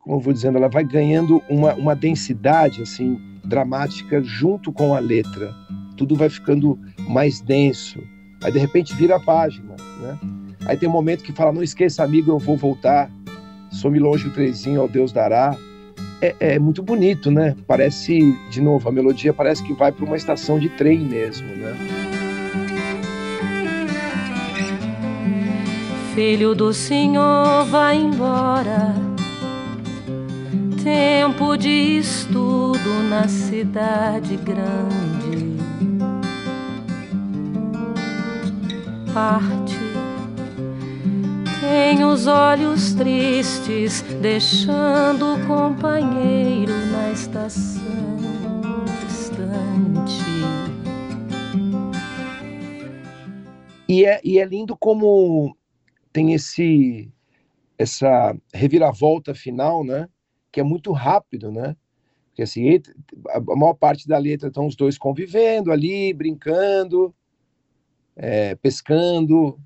como 0.00 0.16
eu 0.16 0.21
vou 0.21 0.33
dizendo, 0.33 0.56
ela 0.56 0.68
vai 0.68 0.85
ganhando 0.85 1.42
uma, 1.49 1.75
uma 1.75 1.95
densidade 1.95 2.83
assim 2.83 3.18
dramática 3.45 4.23
junto 4.23 4.73
com 4.73 4.95
a 4.95 4.99
letra. 4.99 5.52
Tudo 5.97 6.14
vai 6.14 6.30
ficando 6.30 6.78
mais 7.09 7.40
denso. 7.40 8.00
Aí 8.47 8.53
de 8.53 8.61
repente 8.61 8.95
vira 8.95 9.17
a 9.17 9.21
página, 9.21 9.75
né? 10.00 10.17
Aí 10.67 10.76
tem 10.76 10.88
um 10.88 10.93
momento 10.93 11.25
que 11.25 11.33
fala: 11.33 11.53
Não 11.53 11.65
esqueça, 11.65 12.05
amigo, 12.05 12.31
eu 12.31 12.38
vou 12.38 12.57
voltar. 12.57 13.11
Some 13.73 13.99
longe 13.99 14.29
o 14.29 14.31
trezinho, 14.31 14.81
ao 14.81 14.87
Deus 14.87 15.11
dará. 15.11 15.57
É, 16.23 16.37
é, 16.38 16.59
muito 16.59 16.81
bonito, 16.81 17.29
né? 17.29 17.57
Parece, 17.67 18.38
de 18.49 18.61
novo, 18.61 18.88
a 18.88 18.93
melodia 18.93 19.35
parece 19.35 19.65
que 19.65 19.73
vai 19.73 19.91
para 19.91 20.05
uma 20.05 20.17
estação 20.17 20.61
de 20.61 20.69
trem 20.69 21.00
mesmo, 21.00 21.49
né? 21.57 21.75
Filho 26.15 26.55
do 26.55 26.73
Senhor, 26.73 27.65
vai 27.65 27.97
embora. 27.97 28.95
Tempo 30.85 31.57
de 31.57 31.99
estudo 31.99 33.03
na 33.11 33.26
cidade 33.26 34.37
grande. 34.37 35.57
Parte 39.16 39.78
tem 41.58 42.04
os 42.04 42.26
olhos 42.26 42.92
tristes, 42.92 44.02
deixando 44.20 45.32
o 45.32 45.46
companheiro 45.46 46.75
na 46.92 47.12
estação 47.12 47.80
distante. 49.06 50.23
E 53.88 54.04
é, 54.04 54.20
e 54.23 54.38
é 54.38 54.44
lindo 54.44 54.76
como 54.76 55.56
tem 56.12 56.35
esse 56.35 57.11
essa 57.78 58.37
reviravolta 58.52 59.35
final, 59.35 59.82
né? 59.82 60.11
Que 60.52 60.61
é 60.61 60.62
muito 60.62 60.92
rápido, 60.92 61.50
né? 61.50 61.75
Porque 62.26 62.42
assim, 62.42 62.68
a 63.30 63.56
maior 63.56 63.73
parte 63.73 64.06
da 64.06 64.18
letra 64.18 64.49
estão 64.49 64.66
os 64.66 64.76
dois 64.76 64.99
convivendo 64.99 65.73
ali, 65.73 66.12
brincando, 66.12 67.14
é, 68.16 68.54
pescando, 68.54 69.58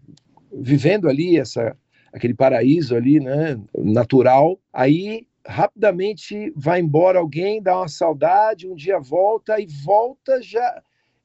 vivendo 0.52 1.08
ali 1.08 1.38
essa 1.38 1.76
aquele 2.12 2.34
paraíso 2.34 2.96
ali, 2.96 3.20
né, 3.20 3.58
natural. 3.78 4.58
Aí 4.72 5.26
rapidamente 5.46 6.52
vai 6.56 6.80
embora 6.80 7.18
alguém, 7.18 7.62
dá 7.62 7.76
uma 7.78 7.88
saudade, 7.88 8.68
um 8.68 8.74
dia 8.74 8.98
volta 8.98 9.60
e 9.60 9.66
volta 9.66 10.42
já 10.42 10.82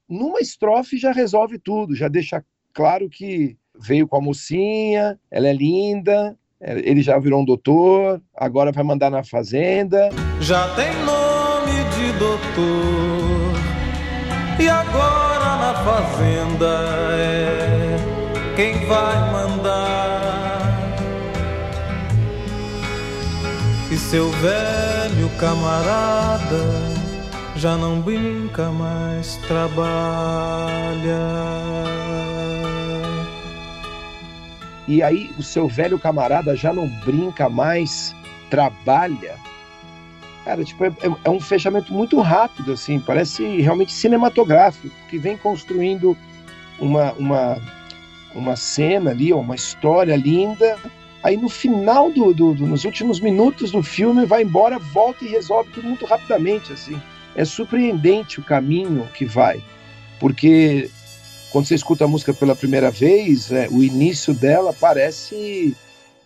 numa 0.08 0.40
estrofe 0.40 0.96
já 0.96 1.12
resolve 1.12 1.58
tudo, 1.58 1.94
já 1.94 2.08
deixa 2.08 2.44
claro 2.72 3.08
que 3.08 3.56
veio 3.78 4.06
com 4.06 4.16
a 4.16 4.20
mocinha, 4.20 5.18
ela 5.30 5.48
é 5.48 5.52
linda, 5.52 6.36
ele 6.60 7.02
já 7.02 7.18
virou 7.18 7.42
um 7.42 7.44
doutor, 7.44 8.22
agora 8.34 8.72
vai 8.72 8.84
mandar 8.84 9.10
na 9.10 9.22
fazenda. 9.22 10.08
Já 10.40 10.74
tem 10.74 10.92
nome 11.04 11.72
de 11.96 12.18
doutor, 12.18 13.52
e 14.60 14.68
agora 14.68 15.25
fazenda 15.86 16.66
é 17.12 17.96
quem 18.56 18.84
vai 18.86 19.30
mandar. 19.30 20.66
E 23.88 23.96
seu 23.96 24.28
velho 24.32 25.30
camarada 25.38 26.64
já 27.54 27.76
não 27.76 28.00
brinca 28.00 28.72
mais, 28.72 29.36
trabalha. 29.46 29.94
E 34.88 35.04
aí 35.04 35.32
o 35.38 35.42
seu 35.42 35.68
velho 35.68 36.00
camarada 36.00 36.56
já 36.56 36.72
não 36.72 36.88
brinca 37.04 37.48
mais, 37.48 38.12
trabalha. 38.50 39.36
Cara, 40.46 40.62
tipo, 40.62 40.84
é, 40.84 40.92
é 41.24 41.28
um 41.28 41.40
fechamento 41.40 41.92
muito 41.92 42.20
rápido, 42.20 42.72
assim, 42.72 43.00
parece 43.00 43.60
realmente 43.60 43.92
cinematográfico, 43.92 44.94
que 45.10 45.18
vem 45.18 45.36
construindo 45.36 46.16
uma, 46.78 47.12
uma, 47.14 47.58
uma 48.32 48.54
cena 48.54 49.10
ali, 49.10 49.32
uma 49.32 49.56
história 49.56 50.14
linda, 50.14 50.78
Aí 51.26 51.36
no 51.36 51.48
final 51.48 52.12
do, 52.12 52.32
do, 52.32 52.54
do, 52.54 52.66
nos 52.68 52.84
últimos 52.84 53.18
minutos 53.18 53.72
do 53.72 53.82
filme 53.82 54.24
vai 54.24 54.44
embora, 54.44 54.78
volta 54.78 55.24
e 55.24 55.28
resolve 55.28 55.72
tudo 55.72 55.88
muito 55.88 56.04
rapidamente, 56.06 56.72
assim. 56.72 57.02
é 57.34 57.44
surpreendente 57.44 58.38
o 58.38 58.44
caminho 58.44 59.08
que 59.12 59.24
vai, 59.24 59.60
porque 60.20 60.88
quando 61.50 61.64
você 61.66 61.74
escuta 61.74 62.04
a 62.04 62.08
música 62.08 62.32
pela 62.32 62.54
primeira 62.54 62.92
vez, 62.92 63.50
é, 63.50 63.66
o 63.72 63.82
início 63.82 64.32
dela 64.32 64.72
parece 64.72 65.76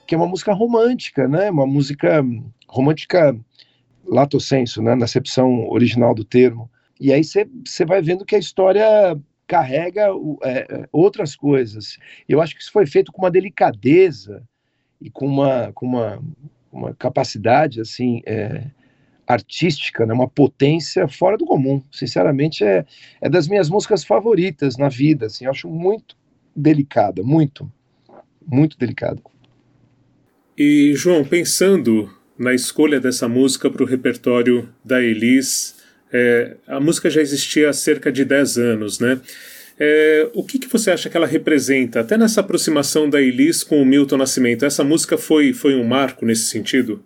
que 0.07 0.15
é 0.15 0.19
uma 0.19 0.27
música 0.27 0.53
romântica, 0.53 1.27
né? 1.27 1.51
Uma 1.51 1.67
música 1.67 2.23
romântica 2.69 3.35
lato 4.11 4.41
senso, 4.41 4.83
né? 4.83 4.95
Na 4.95 5.05
acepção 5.05 5.69
original 5.71 6.15
do 6.15 6.25
termo. 6.25 6.71
E 7.01 7.13
aí 7.13 7.23
você 7.25 7.85
vai 7.87 8.03
vendo 8.03 8.27
que 8.27 8.35
a 8.35 8.39
história 8.39 9.19
carrega 9.47 10.09
é, 10.45 10.89
outras 10.93 11.35
coisas. 11.35 11.97
Eu 12.29 12.41
acho 12.41 12.55
que 12.55 12.63
isso 12.63 12.73
foi 12.73 12.87
feito 12.87 13.11
com 13.11 13.23
uma 13.23 13.31
delicadeza 13.31 14.43
e 15.01 15.09
com 15.09 15.27
uma, 15.27 15.73
com 15.73 15.87
uma, 15.87 16.23
uma 16.71 16.95
capacidade 16.95 17.81
assim 17.81 18.21
é, 18.27 18.67
artística, 19.27 20.05
né, 20.05 20.13
uma 20.13 20.29
potência 20.29 21.09
fora 21.09 21.39
do 21.39 21.47
comum. 21.47 21.83
Sinceramente, 21.91 22.65
é, 22.65 22.85
é 23.21 23.29
das 23.29 23.49
minhas 23.49 23.71
músicas 23.71 24.05
favoritas 24.05 24.77
na 24.77 24.89
vida. 24.89 25.27
Assim, 25.27 25.47
eu 25.47 25.51
acho 25.51 25.69
muito 25.69 26.17
delicada, 26.55 27.23
muito, 27.23 27.71
muito 28.47 28.77
delicada. 28.77 29.23
E, 30.57 30.93
João, 30.95 31.25
pensando 31.25 32.11
na 32.41 32.55
escolha 32.55 32.99
dessa 32.99 33.29
música 33.29 33.69
para 33.71 33.83
o 33.83 33.87
repertório 33.87 34.67
da 34.83 35.03
Elis, 35.03 35.77
é, 36.11 36.57
a 36.67 36.81
música 36.81 37.11
já 37.11 37.21
existia 37.21 37.69
há 37.69 37.73
cerca 37.75 38.11
de 38.11 38.25
10 38.25 38.57
anos, 38.57 38.99
né? 38.99 39.21
É, 39.79 40.31
o 40.35 40.43
que, 40.43 40.59
que 40.59 40.67
você 40.67 40.91
acha 40.91 41.11
que 41.11 41.17
ela 41.19 41.27
representa, 41.27 42.01
até 42.01 42.17
nessa 42.17 42.41
aproximação 42.41 43.11
da 43.11 43.21
Elis 43.21 43.63
com 43.63 43.83
o 43.83 43.85
Milton 43.85 44.17
Nascimento? 44.17 44.65
Essa 44.65 44.83
música 44.83 45.19
foi, 45.19 45.53
foi 45.53 45.75
um 45.75 45.87
marco 45.87 46.25
nesse 46.25 46.47
sentido? 46.47 47.05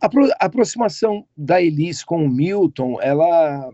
A, 0.00 0.08
aproximação 0.40 1.26
da 1.36 1.60
Elis 1.60 2.02
com 2.02 2.24
o 2.24 2.30
Milton, 2.30 2.98
ela 3.02 3.70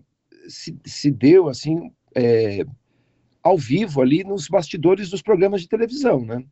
se, 0.49 0.77
se 0.85 1.09
deu 1.09 1.49
assim 1.49 1.93
é, 2.17 2.65
ao 3.45 3.57
vivo 3.57 4.03
ali 4.03 4.25
nos 4.25 4.49
bastidores 4.49 5.09
dos 5.09 5.23
programas 5.23 5.61
de 5.61 5.69
televisão, 5.69 6.25
né? 6.25 6.43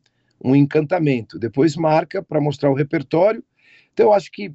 Um 0.43 0.55
encantamento. 0.55 1.39
Depois 1.39 1.75
marca 1.75 2.21
para 2.21 2.41
mostrar 2.41 2.69
o 2.69 2.75
repertório. 2.75 3.43
Então 3.93 4.07
eu 4.07 4.13
acho 4.13 4.31
que 4.31 4.53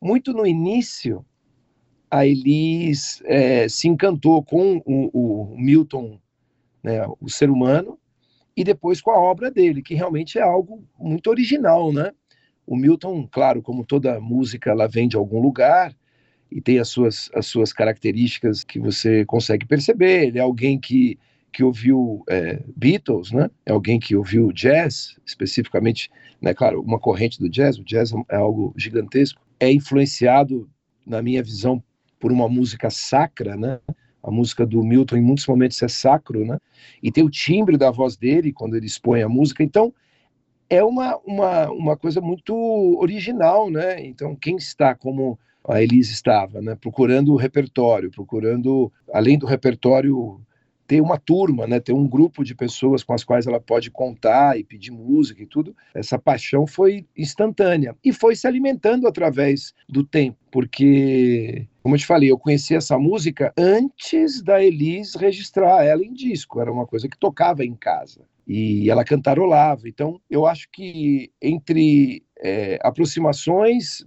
muito 0.00 0.32
no 0.32 0.46
início 0.46 1.24
a 2.10 2.26
Elis 2.26 3.20
é, 3.24 3.68
se 3.68 3.88
encantou 3.88 4.42
com 4.42 4.80
o, 4.84 5.52
o 5.52 5.58
Milton, 5.58 6.20
né, 6.82 7.04
o 7.20 7.28
ser 7.28 7.50
humano, 7.50 7.98
e 8.56 8.62
depois 8.62 9.00
com 9.00 9.10
a 9.10 9.18
obra 9.18 9.50
dele, 9.50 9.82
que 9.82 9.94
realmente 9.94 10.38
é 10.38 10.42
algo 10.42 10.84
muito 10.98 11.28
original, 11.28 11.92
né? 11.92 12.12
O 12.66 12.76
Milton, 12.76 13.28
claro, 13.30 13.60
como 13.60 13.84
toda 13.84 14.20
música, 14.20 14.70
ela 14.70 14.86
vem 14.86 15.08
de 15.08 15.16
algum 15.16 15.40
lugar 15.40 15.94
e 16.50 16.60
tem 16.60 16.78
as 16.78 16.88
suas, 16.88 17.30
as 17.34 17.46
suas 17.46 17.72
características 17.72 18.62
que 18.62 18.78
você 18.78 19.24
consegue 19.24 19.66
perceber. 19.66 20.28
Ele 20.28 20.38
é 20.38 20.42
alguém 20.42 20.78
que, 20.78 21.18
que 21.54 21.62
ouviu 21.62 22.24
é, 22.28 22.60
Beatles, 22.76 23.30
né? 23.30 23.48
É 23.64 23.70
alguém 23.70 24.00
que 24.00 24.16
ouviu 24.16 24.52
jazz, 24.52 25.16
especificamente, 25.24 26.10
né? 26.42 26.52
Claro, 26.52 26.82
uma 26.82 26.98
corrente 26.98 27.38
do 27.38 27.48
jazz. 27.48 27.78
O 27.78 27.84
jazz 27.84 28.12
é 28.28 28.36
algo 28.36 28.74
gigantesco. 28.76 29.40
É 29.60 29.72
influenciado, 29.72 30.68
na 31.06 31.22
minha 31.22 31.42
visão, 31.42 31.82
por 32.18 32.32
uma 32.32 32.48
música 32.48 32.90
sacra, 32.90 33.56
né? 33.56 33.78
A 34.20 34.30
música 34.32 34.66
do 34.66 34.82
Milton, 34.82 35.16
em 35.16 35.22
muitos 35.22 35.46
momentos, 35.46 35.80
é 35.80 35.86
sacro, 35.86 36.44
né? 36.44 36.58
E 37.00 37.12
tem 37.12 37.22
o 37.22 37.30
timbre 37.30 37.76
da 37.76 37.90
voz 37.90 38.16
dele 38.16 38.52
quando 38.52 38.76
ele 38.76 38.86
expõe 38.86 39.22
a 39.22 39.28
música. 39.28 39.62
Então, 39.62 39.94
é 40.68 40.82
uma, 40.82 41.16
uma, 41.24 41.70
uma 41.70 41.96
coisa 41.96 42.20
muito 42.20 42.52
original, 43.00 43.70
né? 43.70 44.04
Então, 44.04 44.34
quem 44.34 44.56
está 44.56 44.92
como 44.92 45.38
a 45.68 45.80
Elise 45.80 46.12
estava, 46.12 46.60
né? 46.60 46.74
Procurando 46.74 47.32
o 47.32 47.36
repertório, 47.36 48.10
procurando, 48.10 48.92
além 49.12 49.38
do 49.38 49.46
repertório, 49.46 50.40
ter 50.94 51.00
uma 51.00 51.18
turma, 51.18 51.66
né? 51.66 51.80
Ter 51.80 51.92
um 51.92 52.06
grupo 52.06 52.44
de 52.44 52.54
pessoas 52.54 53.02
com 53.02 53.12
as 53.12 53.24
quais 53.24 53.48
ela 53.48 53.58
pode 53.58 53.90
contar 53.90 54.56
e 54.56 54.62
pedir 54.62 54.92
música 54.92 55.42
e 55.42 55.46
tudo. 55.46 55.74
Essa 55.92 56.16
paixão 56.16 56.68
foi 56.68 57.04
instantânea 57.16 57.96
e 58.04 58.12
foi 58.12 58.36
se 58.36 58.46
alimentando 58.46 59.08
através 59.08 59.74
do 59.88 60.04
tempo, 60.04 60.38
porque 60.52 61.66
como 61.82 61.96
eu 61.96 61.98
te 61.98 62.06
falei, 62.06 62.30
eu 62.30 62.38
conheci 62.38 62.76
essa 62.76 62.96
música 62.96 63.52
antes 63.58 64.40
da 64.40 64.62
Elise 64.62 65.18
registrar 65.18 65.84
ela 65.84 66.04
em 66.04 66.12
disco. 66.12 66.60
Era 66.60 66.72
uma 66.72 66.86
coisa 66.86 67.08
que 67.08 67.18
tocava 67.18 67.64
em 67.64 67.74
casa 67.74 68.20
e 68.46 68.88
ela 68.88 69.04
cantarolava. 69.04 69.88
Então, 69.88 70.20
eu 70.30 70.46
acho 70.46 70.68
que 70.70 71.32
entre 71.42 72.22
é, 72.40 72.78
aproximações, 72.82 74.04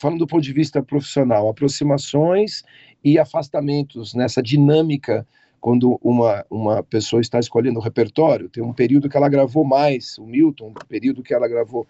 falando 0.00 0.20
do 0.20 0.26
ponto 0.26 0.42
de 0.42 0.52
vista 0.54 0.82
profissional, 0.82 1.46
aproximações 1.48 2.62
e 3.04 3.18
afastamentos 3.18 4.14
nessa 4.14 4.42
dinâmica 4.42 5.26
quando 5.62 5.96
uma, 6.02 6.44
uma 6.50 6.82
pessoa 6.82 7.22
está 7.22 7.38
escolhendo 7.38 7.78
o 7.78 7.82
repertório, 7.82 8.48
tem 8.48 8.62
um 8.62 8.72
período 8.72 9.08
que 9.08 9.16
ela 9.16 9.28
gravou 9.28 9.64
mais, 9.64 10.18
o 10.18 10.26
Milton, 10.26 10.70
um 10.70 10.86
período 10.88 11.22
que 11.22 11.32
ela 11.32 11.46
gravou 11.46 11.86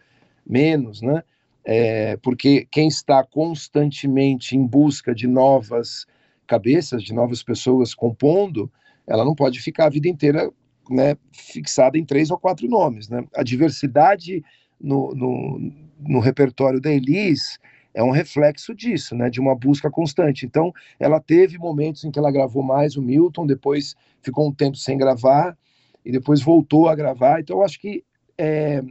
menos, 0.46 1.00
né? 1.00 1.22
É, 1.64 2.18
porque 2.18 2.66
quem 2.70 2.86
está 2.86 3.24
constantemente 3.24 4.54
em 4.54 4.66
busca 4.66 5.14
de 5.14 5.26
novas 5.26 6.06
cabeças, 6.46 7.02
de 7.02 7.14
novas 7.14 7.42
pessoas 7.42 7.94
compondo, 7.94 8.70
ela 9.06 9.24
não 9.24 9.34
pode 9.34 9.58
ficar 9.58 9.86
a 9.86 9.90
vida 9.90 10.08
inteira 10.08 10.50
né, 10.90 11.16
fixada 11.32 11.96
em 11.96 12.04
três 12.04 12.30
ou 12.30 12.38
quatro 12.38 12.68
nomes. 12.68 13.08
Né? 13.08 13.24
A 13.34 13.42
diversidade 13.42 14.44
no, 14.78 15.14
no, 15.14 15.72
no 15.98 16.20
repertório 16.20 16.80
da 16.80 16.92
Elis 16.92 17.58
é 17.94 18.02
um 18.02 18.10
reflexo 18.10 18.74
disso, 18.74 19.14
né, 19.14 19.28
de 19.28 19.40
uma 19.40 19.54
busca 19.54 19.90
constante. 19.90 20.46
Então, 20.46 20.72
ela 20.98 21.20
teve 21.20 21.58
momentos 21.58 22.04
em 22.04 22.10
que 22.10 22.18
ela 22.18 22.30
gravou 22.30 22.62
mais 22.62 22.96
o 22.96 23.02
Milton, 23.02 23.46
depois 23.46 23.94
ficou 24.20 24.48
um 24.48 24.52
tempo 24.52 24.76
sem 24.76 24.96
gravar 24.96 25.56
e 26.04 26.10
depois 26.10 26.40
voltou 26.40 26.88
a 26.88 26.94
gravar. 26.94 27.40
Então, 27.40 27.58
eu 27.58 27.64
acho 27.64 27.78
que 27.80 28.04
é, 28.38 28.82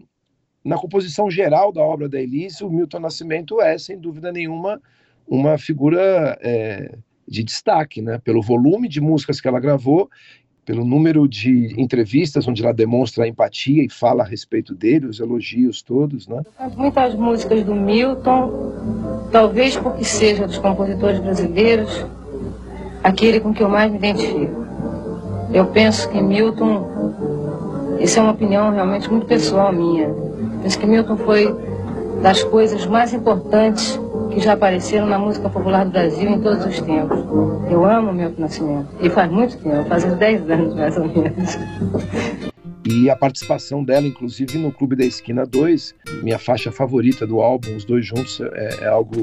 na 0.64 0.78
composição 0.78 1.30
geral 1.30 1.72
da 1.72 1.82
obra 1.82 2.08
da 2.08 2.22
Elis, 2.22 2.62
o 2.62 2.70
Milton 2.70 3.00
Nascimento 3.00 3.60
é, 3.60 3.78
sem 3.78 3.98
dúvida 3.98 4.32
nenhuma, 4.32 4.82
uma 5.28 5.58
figura 5.58 6.38
é, 6.42 6.96
de 7.28 7.44
destaque, 7.44 8.02
né, 8.02 8.20
pelo 8.20 8.42
volume 8.42 8.88
de 8.88 9.02
músicas 9.02 9.42
que 9.42 9.48
ela 9.48 9.60
gravou 9.60 10.10
pelo 10.66 10.86
número 10.86 11.28
de 11.28 11.74
entrevistas 11.78 12.48
onde 12.48 12.64
ela 12.64 12.74
demonstra 12.74 13.28
empatia 13.28 13.84
e 13.84 13.90
fala 13.90 14.24
a 14.24 14.26
respeito 14.26 14.76
dele, 14.76 15.08
os 15.08 15.20
elogios 15.20 15.82
todos, 15.82 16.28
né? 16.28 16.42
Muitas 16.78 17.16
músicas 17.16 17.64
do 17.64 17.76
Milton, 17.76 19.30
talvez 19.32 19.76
porque 19.76 20.04
seja 20.04 20.48
dos 20.48 20.58
compositores 20.58 21.20
brasileiros, 21.20 22.06
aquele 23.04 23.40
com 23.40 23.54
que 23.54 23.64
eu 23.64 23.70
mais 23.70 23.92
me 23.92 23.98
identifico. 23.98 24.66
Eu 25.52 25.66
penso 25.68 26.10
que 26.10 26.22
Milton, 26.22 27.98
isso 28.00 28.20
é 28.20 28.22
uma 28.22 28.32
opinião 28.32 28.72
realmente 28.72 29.10
muito 29.10 29.26
pessoal 29.26 29.74
minha, 29.74 30.10
penso 30.62 30.80
que 30.80 30.86
Milton 30.86 31.18
foi 31.18 31.54
das 32.22 32.44
coisas 32.44 32.86
mais 32.86 33.14
importantes 33.14 34.00
que 34.32 34.40
já 34.40 34.54
apareceram 34.54 35.06
na 35.06 35.20
música 35.20 35.50
popular 35.50 35.86
do 35.86 35.92
Brasil 35.92 36.30
em 36.30 36.42
todos 36.42 36.66
os 36.66 36.82
tempos. 36.82 37.20
Eu 37.70 37.86
amo 37.86 38.14
Milton 38.14 38.42
Nascimento. 38.42 38.88
E 39.02 39.10
faz 39.10 39.32
muito 39.32 39.58
tempo, 39.58 39.88
faz 39.88 40.04
uns 40.04 40.18
10 40.18 40.50
anos 40.50 40.76
mais 40.76 40.98
ou 40.98 41.06
menos. 41.08 41.58
E 42.84 43.10
a 43.10 43.16
participação 43.16 43.84
dela, 43.84 44.08
inclusive, 44.08 44.58
no 44.58 44.72
Clube 44.72 44.96
da 44.96 45.06
Esquina 45.06 45.46
2, 45.46 45.94
minha 46.24 46.40
faixa 46.40 46.72
favorita 46.72 47.28
do 47.28 47.40
álbum, 47.40 47.76
os 47.76 47.86
dois 47.86 48.06
juntos, 48.06 48.42
é, 48.42 48.86
é 48.86 48.88
algo 48.88 49.22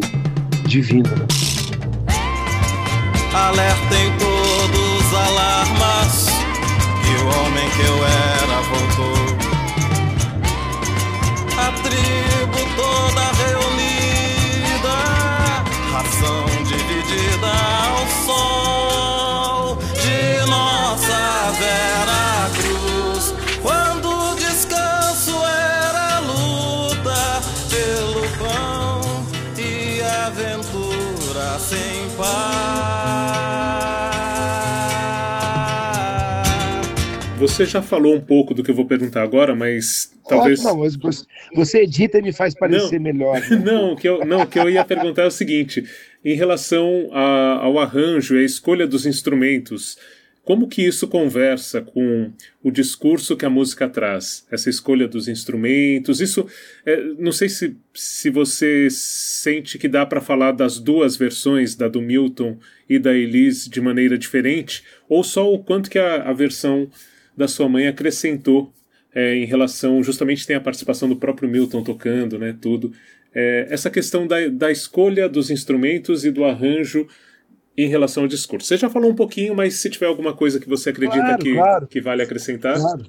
divino. 0.67 1.09
Né? 1.11 1.27
Alertem 3.35 4.13
todos 4.19 5.15
alarmas 5.15 6.29
que 7.03 7.15
o 7.21 7.27
homem 7.27 7.69
que 7.71 7.83
eu 7.83 7.97
era 8.05 8.59
voltou. 8.63 9.19
A 11.59 11.73
tribo 11.83 12.61
toda 12.77 13.18
dividida 17.39 17.47
ao 17.47 18.07
Você 37.59 37.67
já 37.67 37.83
falou 37.83 38.15
um 38.15 38.21
pouco 38.21 38.55
do 38.55 38.63
que 38.63 38.71
eu 38.71 38.75
vou 38.75 38.87
perguntar 38.87 39.21
agora, 39.21 39.53
mas 39.53 40.13
talvez. 40.29 40.63
não, 40.63 40.79
mas 40.79 40.97
você 41.53 41.79
edita 41.83 42.19
e 42.19 42.23
me 42.23 42.33
faz 42.33 42.55
parecer 42.55 43.01
não, 43.01 43.03
melhor. 43.03 43.41
Né? 43.41 43.57
Não, 43.67 43.97
que 43.97 44.09
eu, 44.09 44.25
não, 44.25 44.47
que 44.47 44.61
eu 44.61 44.71
ia 44.71 44.85
perguntar 44.85 45.23
é 45.23 45.27
o 45.27 45.31
seguinte: 45.31 45.85
em 46.25 46.37
relação 46.37 47.09
a, 47.11 47.59
ao 47.65 47.81
arranjo 47.81 48.37
e 48.37 48.43
a 48.43 48.45
escolha 48.45 48.87
dos 48.87 49.07
instrumentos, 49.07 49.99
Como 50.45 50.67
que 50.69 50.81
isso 50.81 51.09
conversa 51.09 51.83
com 51.83 52.33
o 52.63 52.71
discurso 52.71 53.37
que 53.37 53.45
a 53.45 53.51
música 53.51 53.87
traz? 53.87 54.47
Essa 54.51 54.71
escolha 54.71 55.09
dos 55.09 55.29
instrumentos, 55.29 56.21
isso, 56.21 56.47
é, 56.87 57.03
não 57.19 57.33
sei 57.33 57.51
se, 57.51 57.77
se 57.93 58.31
você 58.31 58.89
sente 58.89 59.77
que 59.77 59.89
dá 59.89 60.07
para 60.07 60.23
falar 60.23 60.53
das 60.53 60.79
duas 60.79 61.17
versões, 61.17 61.75
da 61.75 61.87
do 61.87 62.01
Milton 62.01 62.57
e 62.89 62.99
da 62.99 63.15
Elise, 63.15 63.69
de 63.69 63.81
maneira 63.81 64.17
diferente, 64.17 64.85
ou 65.07 65.23
só 65.23 65.53
o 65.53 65.59
quanto 65.59 65.91
que 65.91 65.99
a, 65.99 66.23
a 66.23 66.33
versão 66.33 66.89
da 67.39 67.47
sua 67.47 67.69
mãe 67.69 67.87
acrescentou 67.87 68.73
é, 69.15 69.37
em 69.37 69.45
relação, 69.45 70.03
justamente 70.03 70.47
tem 70.47 70.57
a 70.57 70.61
participação 70.61 71.09
do 71.09 71.17
próprio 71.17 71.49
Milton 71.49 71.83
tocando, 71.83 72.39
né, 72.39 72.57
tudo. 72.61 72.93
É, 73.33 73.69
essa 73.71 73.89
questão 73.89 74.27
da, 74.27 74.49
da 74.49 74.71
escolha 74.71 75.29
dos 75.29 75.51
instrumentos 75.51 76.25
e 76.25 76.31
do 76.31 76.45
arranjo 76.45 77.07
em 77.77 77.87
relação 77.87 78.25
ao 78.25 78.29
discurso. 78.29 78.67
Você 78.67 78.77
já 78.77 78.91
falou 78.91 79.11
um 79.11 79.15
pouquinho, 79.15 79.55
mas 79.55 79.75
se 79.75 79.89
tiver 79.89 80.07
alguma 80.07 80.35
coisa 80.35 80.59
que 80.59 80.69
você 80.69 80.91
acredita 80.91 81.21
claro, 81.21 81.43
que, 81.43 81.55
claro. 81.55 81.87
que 81.87 82.01
vale 82.01 82.23
acrescentar. 82.23 82.77
Claro. 82.77 83.07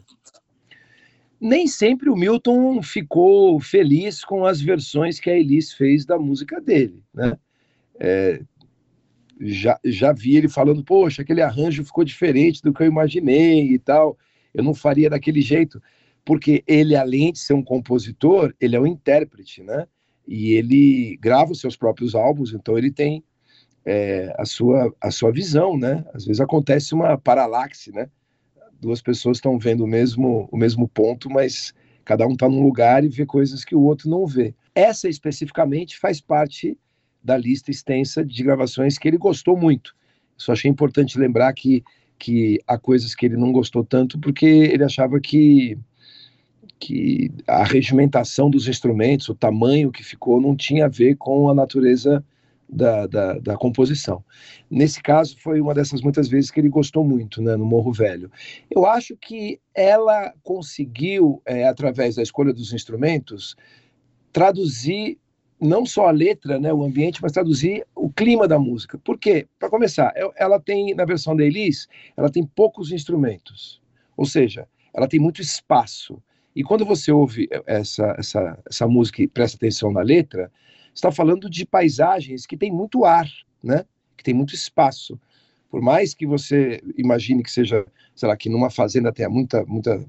Nem 1.42 1.65
sempre 1.65 2.10
o 2.10 2.15
Milton 2.15 2.84
ficou 2.84 3.60
feliz 3.60 4.24
com 4.24 4.46
as 4.46 4.62
versões 4.62 5.20
que 5.20 5.30
a 5.30 5.38
Elis 5.38 5.74
fez 5.74 6.06
da 6.06 6.20
música 6.20 6.62
dele, 6.62 7.02
né? 7.13 7.36
É, 8.00 8.42
já, 9.39 9.80
já 9.86 10.12
vi 10.12 10.36
ele 10.36 10.49
falando, 10.49 10.84
poxa, 10.84 11.21
aquele 11.21 11.41
arranjo 11.41 11.84
ficou 11.86 12.04
diferente 12.04 12.62
do 12.62 12.73
que 12.73 12.84
eu 12.84 12.88
imaginei 12.88 13.71
e 13.71 13.80
tal, 13.80 14.17
eu 14.54 14.63
não 14.63 14.73
faria 14.73 15.10
daquele 15.10 15.41
jeito, 15.41 15.82
porque 16.25 16.63
ele, 16.67 16.95
além 16.95 17.32
de 17.32 17.39
ser 17.39 17.54
um 17.54 17.63
compositor, 17.63 18.54
ele 18.60 18.75
é 18.75 18.80
um 18.80 18.88
intérprete, 18.88 19.63
né? 19.63 19.88
E 20.28 20.54
ele 20.54 21.17
grava 21.17 21.52
os 21.52 21.60
seus 21.60 21.75
próprios 21.75 22.13
álbuns, 22.13 22.54
então 22.54 22.78
ele 22.78 22.91
tem 22.91 23.23
é, 23.86 24.34
a, 24.38 24.45
sua, 24.45 24.93
a 25.02 25.10
sua 25.10 25.32
visão, 25.32 25.78
né? 25.78 26.06
Às 26.13 26.25
vezes 26.25 26.41
acontece 26.41 26.93
uma 26.93 27.17
paralaxe, 27.17 27.91
né? 27.91 28.10
Duas 28.80 29.02
pessoas 29.02 29.38
estão 29.38 29.58
vendo 29.58 29.84
o 29.84 29.88
mesmo, 29.88 30.47
o 30.52 30.58
mesmo 30.58 30.88
ponto, 30.88 31.30
mas 31.30 31.73
cada 32.06 32.28
um 32.28 32.34
está 32.34 32.47
num 32.47 32.62
lugar 32.62 33.04
e 33.04 33.10
vê 33.10 33.25
coisas 33.25 33.63
que 33.63 33.75
o 33.75 33.82
outro 33.82 34.10
não 34.10 34.25
vê. 34.25 34.54
Essa 34.75 35.10
especificamente 35.10 35.97
faz 35.97 36.21
parte 36.21 36.78
da 37.24 37.38
lista 37.38 37.72
extensa 37.72 38.24
de 38.24 38.44
gravações 38.44 38.98
que 38.98 39.08
ele 39.08 39.18
gostou 39.18 39.58
muito. 39.58 39.96
Só 40.38 40.54
achei 40.54 40.72
importante 40.72 41.20
lembrar 41.20 41.54
que, 41.54 41.84
que 42.18 42.60
há 42.66 42.78
coisas 42.78 43.14
que 43.14 43.26
ele 43.26 43.38
não 43.38 43.52
gostou 43.52 43.84
tanto 43.84 44.18
porque 44.20 44.46
ele 44.46 44.84
achava 44.84 45.20
que, 45.20 45.78
que 46.80 47.32
a 47.46 47.64
regimentação 47.64 48.50
dos 48.50 48.68
instrumentos, 48.68 49.28
o 49.30 49.36
tamanho 49.36 49.92
que 49.92 50.04
ficou, 50.04 50.40
não 50.42 50.56
tinha 50.56 50.86
a 50.86 50.90
ver 50.90 51.16
com 51.16 51.50
a 51.50 51.54
natureza 51.54 52.24
da, 52.72 53.08
da, 53.08 53.34
da, 53.40 53.58
composição. 53.58 54.24
Nesse 54.70 55.02
caso, 55.02 55.36
foi 55.40 55.60
uma 55.60 55.74
dessas 55.74 56.02
muitas 56.02 56.28
vezes 56.28 56.52
que 56.52 56.60
ele 56.60 56.70
gostou 56.70 57.04
muito, 57.04 57.42
né, 57.42 57.56
no 57.56 57.66
Morro 57.66 57.92
Velho. 57.92 58.32
Eu 58.70 58.86
acho 58.86 59.18
que 59.18 59.60
ela 59.74 60.32
conseguiu, 60.44 61.42
é, 61.46 61.68
através 61.68 62.16
da 62.16 62.22
escolha 62.22 62.54
dos 62.54 62.72
instrumentos, 62.72 63.56
traduzir 64.32 65.18
não 65.60 65.86
só 65.86 66.08
a 66.08 66.12
letra, 66.12 66.60
né, 66.60 66.72
o 66.72 66.84
ambiente, 66.84 67.22
mas 67.22 67.32
traduzir 67.32 67.86
o 67.95 68.10
clima 68.10 68.48
da 68.48 68.58
música. 68.58 68.98
Por 68.98 69.17
quê? 69.17 69.48
Para 69.60 69.69
começar, 69.69 70.13
ela 70.38 70.60
tem, 70.60 70.93
na 70.95 71.06
versão 71.06 71.36
da 71.36 71.43
Elis, 71.43 71.88
ela 72.15 72.30
tem 72.30 72.45
poucos 72.45 72.91
instrumentos, 72.91 73.82
ou 74.15 74.26
seja, 74.26 74.67
ela 74.93 75.08
tem 75.08 75.19
muito 75.19 75.41
espaço. 75.41 76.22
E 76.56 76.63
quando 76.63 76.86
você 76.86 77.12
ouve 77.12 77.48
essa, 77.65 78.15
essa, 78.17 78.60
essa 78.65 78.88
música 78.88 79.22
e 79.22 79.28
presta 79.28 79.58
atenção 79.58 79.91
na 79.91 80.02
letra, 80.02 80.52
está 80.93 81.12
falando 81.12 81.50
de 81.50 81.65
paisagens 81.65 82.45
que 82.45 82.58
tem 82.58 82.72
muito 82.72 83.06
ar, 83.06 83.30
né? 83.63 83.86
Que 84.17 84.24
tem 84.24 84.34
muito 84.34 84.54
espaço. 84.54 85.19
Por 85.69 85.82
mais 85.82 86.13
que 86.13 86.26
você 86.26 86.82
imagine 86.98 87.43
que 87.43 87.52
seja, 87.52 87.86
sei 88.15 88.28
lá, 88.28 88.36
que 88.36 88.50
numa 88.50 88.69
fazenda 88.69 89.12
tenha 89.12 89.30
muita, 89.30 89.63
muita, 89.65 90.04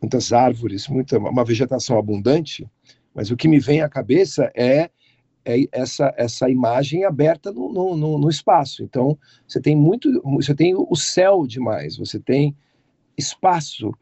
muitas 0.00 0.32
árvores, 0.32 0.88
muita, 0.88 1.18
uma 1.18 1.44
vegetação 1.44 1.98
abundante, 1.98 2.66
mas 3.18 3.32
o 3.32 3.36
que 3.36 3.48
me 3.48 3.58
vem 3.58 3.80
à 3.80 3.88
cabeça 3.88 4.48
é, 4.54 4.88
é 5.44 5.56
essa, 5.72 6.14
essa 6.16 6.48
imagem 6.48 7.04
aberta 7.04 7.50
no, 7.50 7.96
no, 7.96 8.16
no, 8.16 8.28
espaço. 8.28 8.84
Então, 8.84 9.18
você 9.44 9.60
tem 9.60 9.74
muito, 9.74 10.22
você 10.22 10.54
tem 10.54 10.72
o 10.76 10.94
céu 10.94 11.44
demais, 11.44 11.96
você 11.96 12.20
tem 12.20 12.56
espaço, 13.16 13.92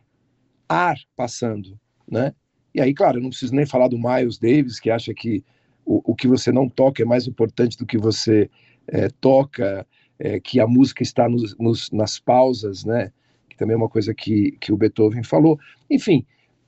ar 0.69 0.99
passando, 1.17 1.81
né? 2.07 2.35
E 2.75 2.81
aí, 2.83 2.93
claro, 2.93 3.17
eu 3.17 3.23
não 3.23 3.31
preciso 3.31 3.55
nem 3.55 3.65
falar 3.65 3.89
do 3.89 3.97
Miles 3.99 4.37
Davis, 4.37 4.79
que 4.79 4.91
acha 4.91 5.15
que 5.15 5.43
o, 5.83 6.13
o 6.13 6.15
que 6.15 6.29
você 6.29 6.53
não 6.53 6.69
toca 6.69 7.01
é 7.01 7.07
mais 7.07 7.27
importante 7.27 7.79
do 7.79 7.87
que 7.87 7.97
você 7.97 8.51
é, 8.87 9.09
toca, 9.19 9.87
é, 10.19 10.39
que 10.39 10.61
a 10.61 10.67
música 10.67 11.03
está 11.03 11.27
nos, 11.27 11.57
nos, 11.57 11.91
nas 11.91 12.19
pausas, 12.19 12.85
né? 12.85 13.11
Que 13.49 13.57
também 13.57 13.73
é 13.73 13.79
uma 13.79 13.89
coisa 13.89 14.13
que, 14.13 14.59
que 14.61 14.75
o 14.75 14.77
Beethoven 14.77 15.23
falou. 15.23 15.59
Enfim, 15.89 16.27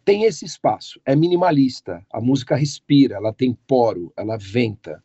tem 0.08 0.24
esse 0.24 0.46
espaço, 0.46 0.98
é 1.04 1.14
minimalista, 1.14 2.02
a 2.10 2.18
música 2.18 2.56
respira, 2.56 3.16
ela 3.16 3.30
tem 3.30 3.52
poro, 3.66 4.10
ela 4.16 4.38
venta. 4.38 5.04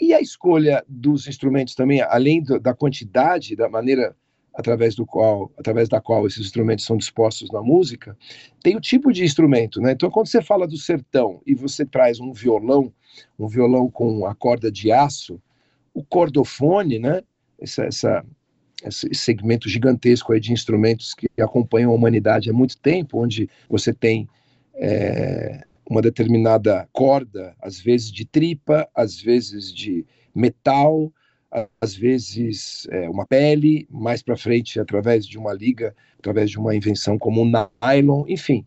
E 0.00 0.14
a 0.14 0.22
escolha 0.22 0.82
dos 0.88 1.28
instrumentos 1.28 1.74
também, 1.74 2.00
além 2.00 2.42
do, 2.42 2.58
da 2.58 2.72
quantidade, 2.72 3.54
da 3.54 3.68
maneira 3.68 4.16
através 4.54 4.94
do 4.94 5.04
qual, 5.04 5.52
através 5.58 5.86
da 5.86 6.00
qual 6.00 6.26
esses 6.26 6.46
instrumentos 6.46 6.86
são 6.86 6.96
dispostos 6.96 7.50
na 7.50 7.60
música, 7.60 8.16
tem 8.62 8.74
o 8.74 8.80
tipo 8.80 9.12
de 9.12 9.22
instrumento, 9.22 9.82
né? 9.82 9.92
Então, 9.92 10.10
quando 10.10 10.28
você 10.28 10.40
fala 10.40 10.66
do 10.66 10.78
sertão 10.78 11.42
e 11.46 11.54
você 11.54 11.84
traz 11.84 12.18
um 12.18 12.32
violão, 12.32 12.90
um 13.38 13.48
violão 13.48 13.90
com 13.90 14.24
a 14.24 14.34
corda 14.34 14.72
de 14.72 14.90
aço, 14.90 15.38
o 15.92 16.02
cordofone, 16.02 16.98
né? 16.98 17.20
Essa, 17.60 17.84
essa, 17.84 18.24
esse 18.84 19.08
segmento 19.14 19.68
gigantesco 19.68 20.32
aí 20.32 20.40
de 20.40 20.52
instrumentos 20.52 21.14
que 21.14 21.28
acompanham 21.40 21.90
a 21.90 21.94
humanidade 21.94 22.50
há 22.50 22.52
muito 22.52 22.78
tempo, 22.78 23.22
onde 23.22 23.48
você 23.68 23.92
tem 23.92 24.28
é, 24.74 25.64
uma 25.88 26.02
determinada 26.02 26.88
corda, 26.92 27.54
às 27.60 27.80
vezes 27.80 28.10
de 28.10 28.24
tripa, 28.24 28.88
às 28.94 29.20
vezes 29.20 29.72
de 29.72 30.04
metal, 30.34 31.12
às 31.80 31.94
vezes 31.94 32.86
é, 32.90 33.08
uma 33.08 33.26
pele, 33.26 33.86
mais 33.90 34.22
para 34.22 34.36
frente 34.36 34.80
através 34.80 35.26
de 35.26 35.38
uma 35.38 35.52
liga, 35.52 35.94
através 36.18 36.50
de 36.50 36.58
uma 36.58 36.74
invenção 36.74 37.18
como 37.18 37.42
o 37.42 37.44
nylon, 37.44 38.24
enfim. 38.26 38.64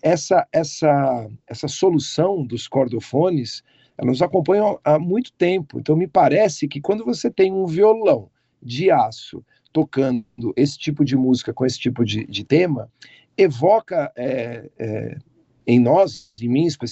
Essa, 0.00 0.46
essa, 0.52 1.28
essa 1.46 1.68
solução 1.68 2.44
dos 2.44 2.68
cordofones, 2.68 3.62
ela 3.98 4.08
nos 4.08 4.22
acompanha 4.22 4.78
há 4.84 4.98
muito 4.98 5.32
tempo. 5.32 5.78
Então, 5.78 5.96
me 5.96 6.06
parece 6.06 6.68
que 6.68 6.80
quando 6.80 7.04
você 7.04 7.30
tem 7.30 7.52
um 7.52 7.66
violão 7.66 8.30
de 8.62 8.90
aço 8.90 9.44
tocando 9.72 10.24
esse 10.56 10.78
tipo 10.78 11.04
de 11.04 11.16
música 11.16 11.52
com 11.52 11.64
esse 11.64 11.78
tipo 11.78 12.04
de, 12.04 12.26
de 12.26 12.44
tema, 12.44 12.90
evoca 13.36 14.12
é, 14.16 14.68
é, 14.78 15.18
em 15.66 15.78
nós, 15.78 16.32
em 16.40 16.48
mim 16.48 16.66
espe 16.66 16.86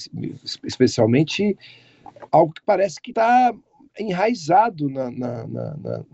especialmente, 0.63 1.57
algo 2.31 2.53
que 2.53 2.61
parece 2.63 3.01
que 3.01 3.11
está 3.11 3.53
enraizado 3.99 4.89
na, 4.89 5.09
na, 5.09 5.47
na, 5.47 5.77
na, 5.77 6.05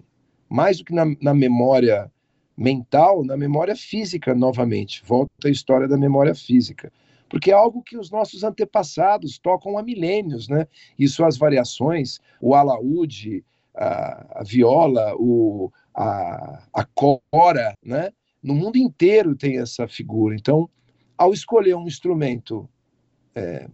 mais 0.50 0.78
do 0.78 0.86
que 0.86 0.94
na, 0.94 1.34
memória 1.34 2.12
mental, 2.56 3.24
na 3.24 3.36
memória 3.36 3.76
física 3.76 4.34
novamente. 4.34 5.04
Volta 5.06 5.48
a 5.48 5.52
história 5.52 5.88
da 5.88 5.98
memória 5.98 6.34
física. 6.34 6.92
Porque 7.28 7.52
é 7.52 7.54
algo 7.54 7.82
que 7.82 7.98
os 7.98 8.12
nossos 8.12 8.44
antepassados 8.44 9.40
tocam 9.40 9.78
há 9.78 9.84
milênios, 9.84 10.48
né? 10.48 10.68
E 10.98 11.08
suas 11.08 11.36
variações, 11.36 12.20
o 12.40 12.54
alaúde, 12.54 13.44
a, 13.76 14.40
a 14.40 14.44
viola, 14.44 15.16
o, 15.18 15.72
a, 15.96 16.64
a 16.74 16.86
cora, 16.86 17.76
né? 17.84 18.12
No 18.42 18.54
mundo 18.54 18.78
inteiro 18.78 19.36
tem 19.36 19.58
essa 19.58 19.88
figura. 19.88 20.36
Então, 20.36 20.70
ao 21.18 21.34
escolher 21.34 21.76
um 21.76 21.88
instrumento 21.88 22.68
é, 23.36 23.68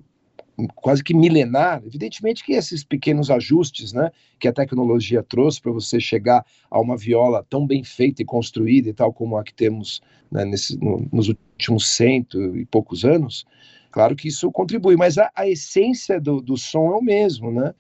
quase 0.75 1.03
que 1.03 1.13
milenar, 1.13 1.81
evidentemente 1.85 2.43
que 2.43 2.53
esses 2.53 2.83
pequenos 2.83 3.29
ajustes 3.29 3.93
né, 3.93 4.11
que 4.39 4.47
a 4.47 4.53
tecnologia 4.53 5.23
trouxe 5.23 5.61
para 5.61 5.71
você 5.71 5.99
chegar 5.99 6.45
a 6.69 6.79
uma 6.79 6.97
viola 6.97 7.45
tão 7.49 7.65
bem 7.65 7.83
feita 7.83 8.21
e 8.21 8.25
construída 8.25 8.89
e 8.89 8.93
tal 8.93 9.13
como 9.13 9.37
a 9.37 9.43
que 9.43 9.53
temos 9.53 10.01
né, 10.31 10.43
nesse, 10.45 10.77
no, 10.77 11.07
nos 11.11 11.29
últimos 11.29 11.87
cento 11.89 12.55
e 12.57 12.65
poucos 12.65 13.05
anos, 13.05 13.45
claro 13.91 14.15
que 14.15 14.27
isso 14.27 14.51
contribui, 14.51 14.95
mas 14.95 15.17
a, 15.17 15.31
a 15.35 15.47
essência 15.47 16.19
do, 16.19 16.41
do 16.41 16.57
som 16.57 16.91
é 16.91 16.95
o 16.95 17.01
mesmo, 17.01 17.51
né? 17.51 17.73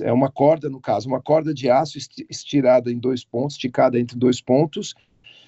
É 0.00 0.12
uma 0.12 0.30
corda, 0.30 0.70
no 0.70 0.80
caso, 0.80 1.08
uma 1.08 1.20
corda 1.20 1.52
de 1.52 1.68
aço 1.68 1.98
estirada 2.28 2.90
em 2.90 2.98
dois 2.98 3.24
pontos, 3.24 3.56
esticada 3.56 3.98
entre 3.98 4.16
dois 4.16 4.40
pontos, 4.40 4.94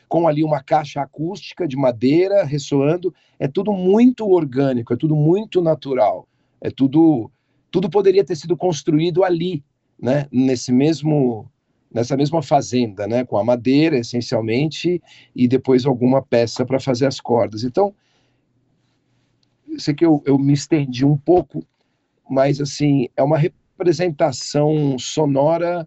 com 0.08 0.28
ali 0.28 0.44
uma 0.44 0.62
caixa 0.62 1.00
acústica 1.00 1.66
de 1.66 1.76
madeira 1.76 2.44
ressoando. 2.44 3.14
É 3.38 3.48
tudo 3.48 3.72
muito 3.72 4.28
orgânico, 4.28 4.92
é 4.92 4.96
tudo 4.96 5.16
muito 5.16 5.60
natural. 5.62 6.28
É 6.60 6.70
tudo, 6.70 7.30
tudo 7.70 7.88
poderia 7.88 8.24
ter 8.24 8.36
sido 8.36 8.56
construído 8.56 9.24
ali, 9.24 9.64
né? 10.00 10.26
Nesse 10.30 10.70
mesmo, 10.70 11.50
nessa 11.92 12.16
mesma 12.16 12.42
fazenda, 12.42 13.06
né? 13.06 13.24
Com 13.24 13.38
a 13.38 13.44
madeira, 13.44 13.98
essencialmente, 13.98 15.02
e 15.34 15.48
depois 15.48 15.86
alguma 15.86 16.22
peça 16.22 16.64
para 16.64 16.78
fazer 16.78 17.06
as 17.06 17.20
cordas. 17.20 17.64
Então, 17.64 17.94
sei 19.78 19.94
que 19.94 20.04
eu, 20.04 20.22
eu 20.24 20.38
me 20.38 20.52
estendi 20.52 21.04
um 21.04 21.16
pouco, 21.16 21.64
mas 22.28 22.60
assim 22.60 23.08
é 23.16 23.22
uma 23.22 23.38
representação 23.78 24.98
sonora 24.98 25.86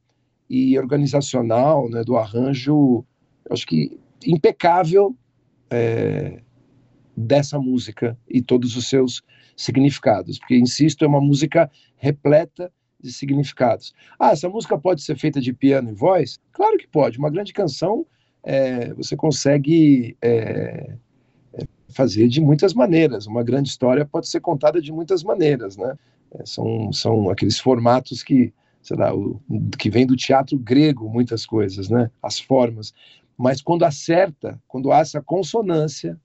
e 0.50 0.78
organizacional, 0.78 1.90
né? 1.90 2.04
Do 2.04 2.16
arranjo, 2.16 3.04
acho 3.50 3.66
que 3.66 4.00
impecável 4.26 5.16
é, 5.70 6.42
dessa 7.16 7.60
música 7.60 8.18
e 8.28 8.42
todos 8.42 8.76
os 8.76 8.88
seus 8.88 9.22
significados, 9.56 10.40
porque, 10.40 10.56
insisto, 10.56 11.04
é 11.04 11.08
uma 11.08 11.20
música 11.20 11.70
repleta 11.98 12.72
de 13.02 13.12
significados. 13.12 13.94
Ah, 14.18 14.32
essa 14.32 14.50
música 14.50 14.78
pode 14.78 15.02
ser 15.02 15.18
feita 15.18 15.42
de 15.42 15.54
piano 15.54 15.90
e 15.90 15.94
voz? 15.94 16.40
Claro 16.52 16.78
que 16.78 16.88
pode. 16.88 17.18
Uma 17.18 17.30
grande 17.30 17.54
canção 17.54 18.06
é, 18.44 18.94
você 18.94 19.16
consegue 19.16 20.18
é, 20.22 20.96
é 21.54 21.68
fazer 21.90 22.28
de 22.28 22.42
muitas 22.42 22.74
maneiras. 22.74 23.26
Uma 23.26 23.44
grande 23.44 23.70
história 23.70 24.06
pode 24.06 24.28
ser 24.28 24.40
contada 24.42 24.82
de 24.82 24.92
muitas 24.92 25.24
maneiras, 25.24 25.78
né? 25.78 25.96
É, 26.36 26.46
são, 26.46 26.92
são 26.94 27.30
aqueles 27.30 27.60
formatos 27.60 28.22
que, 28.22 28.54
sei 28.82 28.98
lá, 28.98 29.14
o, 29.16 29.42
que 29.78 29.90
vem 29.90 30.06
do 30.06 30.16
teatro 30.16 30.58
grego, 30.58 31.10
muitas 31.10 31.46
coisas, 31.46 31.90
né? 31.90 32.10
As 32.22 32.40
formas. 32.40 32.94
Mas 33.38 33.62
quando 33.62 33.84
acerta, 33.84 34.62
quando 34.68 34.92
há 34.92 35.00
essa 35.00 35.22
consonância 35.22 36.20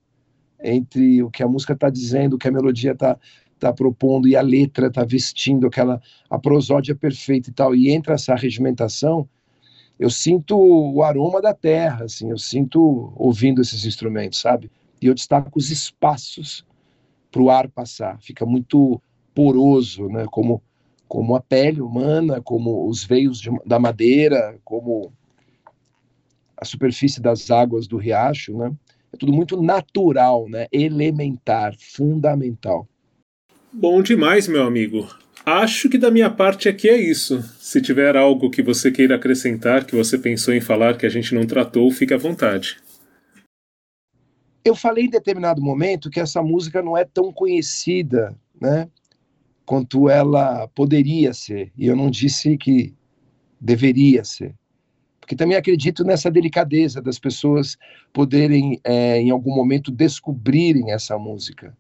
entre 0.63 1.23
o 1.23 1.31
que 1.31 1.43
a 1.43 1.49
música 1.49 1.73
está 1.73 1.89
dizendo, 1.91 2.35
o 2.35 2.39
que 2.39 2.49
a 2.49 2.53
melodia 2.53 2.93
está 2.93 3.19
tá 3.59 3.73
propondo 3.73 4.27
e 4.27 4.37
a 4.37 4.43
letra 4.43 4.89
está 4.89 5.05
vestindo 5.05 5.67
aquela 5.67 6.01
a 6.29 6.39
prosódia 6.39 6.95
perfeita 6.95 7.51
e 7.51 7.53
tal, 7.53 7.75
e 7.75 7.91
entra 7.91 8.15
essa 8.15 8.35
regimentação, 8.35 9.29
eu 9.99 10.11
sinto 10.11 10.59
o 10.59 11.03
aroma 11.03 11.41
da 11.41 11.55
terra, 11.55 12.05
assim, 12.05 12.31
eu 12.31 12.39
sinto 12.39 13.13
ouvindo 13.17 13.63
esses 13.63 13.85
instrumentos, 13.85 14.41
sabe? 14.41 14.71
E 15.01 15.07
eu 15.07 15.15
destaco 15.15 15.59
os 15.59 15.71
espaços 15.71 16.67
para 17.31 17.43
o 17.43 17.51
ar 17.51 17.69
passar, 17.69 18.21
fica 18.21 18.45
muito 18.45 19.01
poroso, 19.35 20.09
né? 20.09 20.27
Como 20.31 20.63
como 21.07 21.37
a 21.37 21.41
pele 21.41 21.81
humana, 21.81 22.41
como 22.41 22.89
os 22.89 23.05
veios 23.05 23.39
de, 23.39 23.51
da 23.65 23.79
madeira, 23.79 24.59
como 24.65 25.13
a 26.57 26.65
superfície 26.65 27.21
das 27.21 27.51
águas 27.51 27.87
do 27.87 27.97
riacho, 27.97 28.57
né? 28.57 28.73
É 29.13 29.17
tudo 29.17 29.33
muito 29.33 29.63
natural, 29.63 30.49
né? 30.49 30.67
Elementar, 30.73 31.75
fundamental. 31.79 32.89
Bom 33.73 34.03
demais, 34.03 34.49
meu 34.49 34.65
amigo. 34.65 35.07
Acho 35.47 35.89
que 35.89 35.99
da 35.99 36.11
minha 36.11 36.31
parte 36.31 36.69
aqui 36.69 36.89
é 36.89 36.97
isso. 36.97 37.43
Se 37.61 37.81
tiver 37.81 38.17
algo 38.17 38.51
que 38.51 38.63
você 38.63 38.91
queira 38.91 39.17
acrescentar, 39.17 39.85
que 39.85 39.95
você 39.95 40.17
pensou 40.17 40.55
em 40.55 40.61
falar 40.61 40.97
que 40.97 41.05
a 41.05 41.11
gente 41.11 41.35
não 41.35 41.47
tratou, 41.47 41.91
fique 41.91 42.15
à 42.15 42.17
vontade. 42.17 42.79
Eu 44.65 44.75
falei 44.75 45.05
em 45.05 45.11
determinado 45.11 45.61
momento 45.61 46.09
que 46.09 46.19
essa 46.19 46.43
música 46.43 46.83
não 46.83 46.97
é 46.97 47.05
tão 47.05 47.31
conhecida, 47.31 48.35
né, 48.59 48.89
quanto 49.65 50.09
ela 50.09 50.69
poderia 50.69 51.33
ser. 51.33 51.73
E 51.77 51.87
eu 51.87 51.97
não 51.97 52.11
disse 52.11 52.57
que 52.57 52.95
deveria 53.61 54.25
ser. 54.25 54.55
Porque 55.21 55.35
também 55.35 55.57
acredito 55.57 56.05
nessa 56.05 56.31
delicadeza 56.31 57.01
das 57.01 57.19
pessoas 57.19 57.79
poderem, 58.13 58.79
é, 58.85 59.19
em 59.19 59.31
algum 59.31 59.55
momento, 59.55 59.91
descobrirem 59.91 60.93
essa 60.93 61.19
música 61.19 61.75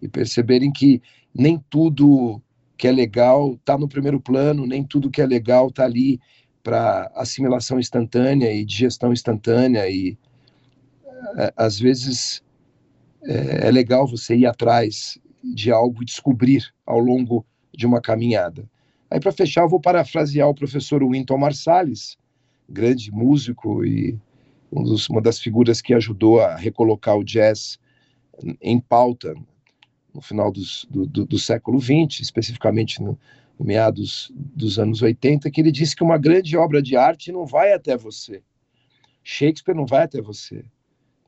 e 0.00 0.06
perceberem 0.06 0.70
que 0.70 1.02
nem 1.34 1.62
tudo 1.68 2.40
que 2.76 2.86
é 2.86 2.92
legal 2.92 3.54
está 3.54 3.76
no 3.76 3.88
primeiro 3.88 4.20
plano, 4.20 4.66
nem 4.66 4.84
tudo 4.84 5.10
que 5.10 5.20
é 5.20 5.26
legal 5.26 5.68
está 5.68 5.84
ali 5.84 6.20
para 6.62 7.10
assimilação 7.14 7.78
instantânea 7.78 8.52
e 8.52 8.64
digestão 8.64 9.12
instantânea 9.12 9.88
e 9.88 10.16
é, 11.36 11.52
às 11.56 11.78
vezes 11.78 12.42
é, 13.24 13.68
é, 13.68 13.70
legal 13.70 14.06
você 14.06 14.36
ir 14.36 14.46
atrás 14.46 15.18
de 15.52 15.70
algo 15.70 16.04
descobrir 16.04 16.72
ao 16.86 16.98
longo 16.98 17.44
de 17.72 17.86
uma 17.86 18.00
caminhada. 18.00 18.68
Aí 19.10 19.20
para 19.20 19.32
fechar 19.32 19.62
eu 19.62 19.68
vou 19.68 19.80
parafrasear 19.80 20.48
o 20.48 20.54
professor 20.54 21.02
Winton 21.08 21.38
Marsalis, 21.38 22.16
grande 22.68 23.12
músico 23.12 23.84
e 23.84 24.18
um 24.72 24.82
dos, 24.82 25.08
uma 25.08 25.20
das 25.20 25.38
figuras 25.38 25.80
que 25.80 25.94
ajudou 25.94 26.40
a 26.40 26.56
recolocar 26.56 27.16
o 27.16 27.24
jazz 27.24 27.78
em 28.60 28.80
pauta 28.80 29.34
no 30.12 30.20
final 30.20 30.50
dos, 30.50 30.86
do, 30.90 31.06
do, 31.06 31.26
do, 31.26 31.38
século 31.38 31.80
XX, 31.80 32.20
especificamente 32.20 33.02
no, 33.02 33.18
no 33.58 33.64
meados 33.64 34.32
dos 34.34 34.78
anos 34.78 35.02
80, 35.02 35.50
que 35.50 35.60
ele 35.60 35.72
disse 35.72 35.94
que 35.94 36.04
uma 36.04 36.18
grande 36.18 36.56
obra 36.56 36.80
de 36.80 36.96
arte 36.96 37.32
não 37.32 37.44
vai 37.44 37.72
até 37.72 37.96
você. 37.96 38.42
Shakespeare 39.22 39.74
não 39.74 39.86
vai 39.86 40.04
até 40.04 40.20
você. 40.20 40.64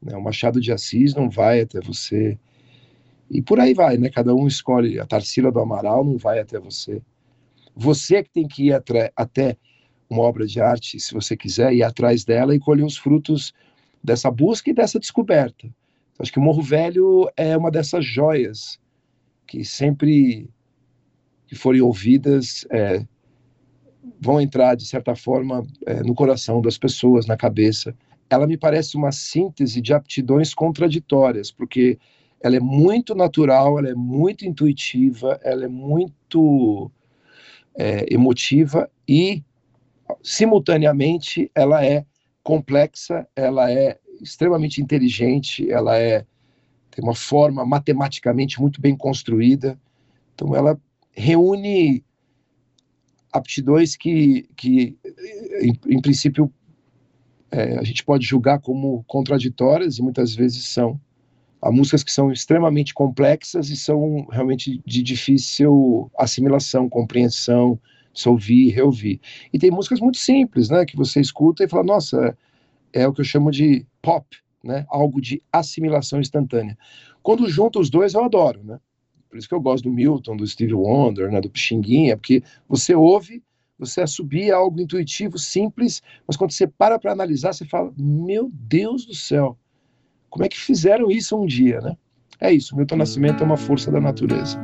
Né? 0.03 0.17
O 0.17 0.23
Machado 0.23 0.61
de 0.61 0.73
Assis 0.73 1.15
não 1.15 1.29
vai 1.29 1.61
até 1.61 1.81
você. 1.81 2.39
E 3.31 3.43
por 3.43 3.59
aí 3.59 3.75
vai, 3.75 3.97
né? 3.97 4.09
Cada 4.09 4.35
um 4.35 4.47
escolhe. 4.47 5.01
A 5.01 5.07
Tarsila 5.07 5.51
do 5.51 5.61
Amaral 5.61 6.05
não 6.05 6.17
vai 6.17 6.39
até 6.39 6.59
você. 6.59 7.03
Você 7.75 8.17
é 8.17 8.23
que 8.23 8.31
tem 8.31 8.47
que 8.47 8.69
ir 8.69 8.83
até, 9.17 9.57
uma 10.09 10.23
obra 10.23 10.47
de 10.47 10.61
arte, 10.61 10.99
se 11.01 11.13
você 11.13 11.37
quiser, 11.37 11.73
ir 11.75 11.83
atrás 11.83 12.25
dela 12.25 12.55
e 12.55 12.61
colher 12.61 12.85
os 12.85 12.97
frutos 12.97 13.53
dessa 14.03 14.31
busca 14.31 14.71
e 14.71 14.75
dessa 14.75 14.99
descoberta. 14.99 15.69
Acho 16.19 16.33
que 16.33 16.39
o 16.39 16.43
Morro 16.43 16.63
Velho 16.63 17.31
é 17.37 17.57
uma 17.57 17.71
dessas 17.71 18.05
joias 18.05 18.79
que 19.47 19.65
sempre 19.65 20.49
que 21.47 21.55
forem 21.55 21.81
ouvidas 21.81 22.67
é, 22.71 23.05
vão 24.21 24.41
entrar, 24.41 24.75
de 24.75 24.87
certa 24.87 25.15
forma, 25.15 25.67
é, 25.87 26.03
no 26.03 26.15
coração 26.15 26.61
das 26.61 26.79
pessoas, 26.79 27.27
na 27.27 27.37
cabeça. 27.37 27.95
Ela 28.29 28.47
me 28.47 28.57
parece 28.57 28.97
uma 28.97 29.13
síntese 29.13 29.81
de 29.81 29.93
aptidões 29.93 30.55
contraditórias, 30.55 31.53
porque 31.53 31.99
ela 32.41 32.57
é 32.57 32.61
muito 32.61 33.15
natural, 33.15 33.79
ela 33.79 33.91
é 33.91 33.95
muito 33.95 34.45
intuitiva, 34.45 35.41
ela 35.43 35.65
é 35.65 35.69
muito 35.69 36.91
é, 37.77 38.13
emotiva 38.13 38.91
e, 39.09 39.43
simultaneamente, 40.23 41.51
ela 41.55 41.85
é 41.85 42.05
complexa, 42.43 43.27
ela 43.35 43.71
é 43.71 43.99
extremamente 44.21 44.81
inteligente, 44.81 45.71
ela 45.71 45.99
é 45.99 46.25
tem 46.97 47.05
uma 47.05 47.15
forma 47.15 47.65
matematicamente 47.67 48.59
muito 48.59 48.81
bem 48.81 48.97
construída. 48.97 49.79
Então 50.35 50.57
ela 50.57 50.81
reúne 51.13 52.03
aptidões 53.31 53.95
que, 53.97 54.49
que 54.57 54.97
em, 55.61 55.79
em 55.89 56.01
princípio, 56.01 56.51
é, 57.51 57.79
a 57.79 57.83
gente 57.83 58.03
pode 58.03 58.25
julgar 58.25 58.61
como 58.61 59.05
contraditórias 59.05 59.99
e 59.99 60.03
muitas 60.03 60.35
vezes 60.35 60.65
são. 60.65 60.99
Há 61.67 61.73
músicas 61.73 62.05
que 62.05 62.13
são 62.13 62.31
extremamente 62.31 62.95
complexas 62.95 63.71
e 63.71 63.77
são 63.77 64.25
realmente 64.31 64.81
de 64.87 65.03
difícil 65.03 66.09
assimilação, 66.17 66.89
compreensão, 66.89 67.77
se 68.15 68.29
ouvir, 68.29 68.71
reouvir. 68.71 69.21
E 69.53 69.59
tem 69.59 69.71
músicas 69.71 69.99
muito 69.99 70.17
simples, 70.17 70.71
né, 70.71 70.85
que 70.87 70.97
você 70.97 71.21
escuta 71.21 71.65
e 71.65 71.69
fala, 71.69 71.83
nossa, 71.83 72.39
é 72.93 73.07
o 73.09 73.13
que 73.13 73.21
eu 73.21 73.25
chamo 73.25 73.51
de 73.51 73.85
pop, 74.01 74.25
né? 74.63 74.87
Algo 74.89 75.21
de 75.21 75.43
assimilação 75.53 76.21
instantânea. 76.21 76.79
Quando 77.21 77.49
junta 77.49 77.81
os 77.81 77.91
dois, 77.91 78.15
eu 78.15 78.23
adoro, 78.23 78.63
né? 78.63 78.79
Por 79.29 79.37
isso 79.37 79.49
que 79.49 79.55
eu 79.55 79.61
gosto 79.61 79.85
do 79.85 79.91
Milton, 79.91 80.37
do 80.37 80.47
Steve 80.47 80.73
Wonder, 80.73 81.31
né, 81.33 81.41
do 81.41 81.51
Pixinguinha, 81.51 82.17
porque 82.17 82.45
você 82.69 82.95
ouve, 82.95 83.43
você 83.77 84.01
assobia 84.01 84.55
algo 84.55 84.81
intuitivo, 84.81 85.37
simples, 85.37 86.01
mas 86.27 86.37
quando 86.37 86.53
você 86.53 86.67
para 86.67 86.97
para 86.97 87.13
analisar, 87.13 87.53
você 87.53 87.65
fala: 87.65 87.93
Meu 87.99 88.49
Deus 88.53 89.05
do 89.05 89.15
céu, 89.15 89.59
como 90.37 90.45
é 90.45 90.51
que 90.51 90.61
fizeram 90.61 91.11
isso 91.11 91.35
um 91.35 91.47
dia, 91.47 91.81
né? 91.81 91.97
É 92.39 92.53
isso, 92.53 92.77
Milton 92.77 92.97
Nascimento 92.97 93.43
é 93.43 93.47
uma 93.47 93.57
força 93.57 93.91
da 93.91 93.99
natureza. 93.99 94.63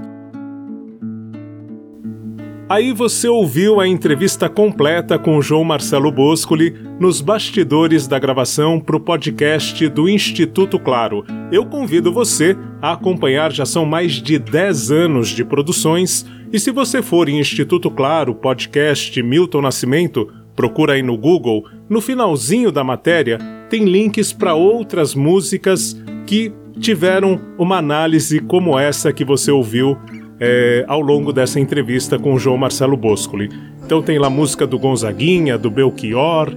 Aí 2.69 2.93
você 2.93 3.27
ouviu 3.27 3.81
a 3.81 3.89
entrevista 3.89 4.51
completa 4.51 5.19
com 5.19 5.41
João 5.41 5.65
Marcelo 5.65 6.13
Boscoli 6.13 6.75
nos 7.01 7.23
bastidores 7.23 8.07
da 8.07 8.19
gravação 8.19 8.79
para 8.79 8.97
o 8.97 9.01
podcast 9.01 9.89
do 9.89 10.11
Instituto 10.11 10.79
Claro. 10.79 11.25
Eu 11.51 11.65
convido 11.65 12.13
você 12.13 12.55
a 12.83 12.93
acompanhar, 12.93 13.51
já 13.51 13.65
são 13.65 13.87
mais 13.87 14.13
de 14.13 14.39
10 14.39 14.91
anos 14.91 15.29
de 15.31 15.43
produções, 15.43 16.27
e 16.53 16.61
se 16.61 16.71
você 16.71 17.01
for 17.01 17.31
em 17.31 17.41
Instituto 17.41 17.91
Claro, 17.91 18.35
podcast 18.35 19.23
Milton 19.23 19.63
Nascimento, 19.63 20.31
procura 20.55 20.93
aí 20.93 21.03
no 21.03 21.17
Google, 21.17 21.65
no 21.93 22.01
finalzinho 22.01 22.73
da 22.73 22.83
matéria 22.83 23.39
tem 23.69 23.85
links 23.85 24.33
para 24.33 24.55
outras 24.55 25.15
músicas 25.15 25.95
que 26.27 26.51
tiveram 26.81 27.39
uma 27.59 27.77
análise 27.77 28.41
como 28.41 28.79
essa 28.79 29.13
que 29.13 29.23
você 29.27 29.51
ouviu 29.51 29.99
é, 30.41 30.87
ao 30.89 31.03
longo 31.03 31.35
dessa 31.35 31.61
entrevista 31.61 32.19
com 32.19 32.33
o 32.33 32.39
João 32.39 32.57
Marcelo 32.57 32.97
Boscoli. 32.97 33.51
Então 33.85 34.01
tem 34.01 34.19
lá 34.19 34.31
música 34.31 34.67
do 34.67 34.79
Gonzaguinha, 34.79 35.59
do 35.59 35.71
Belchior, 35.71 36.51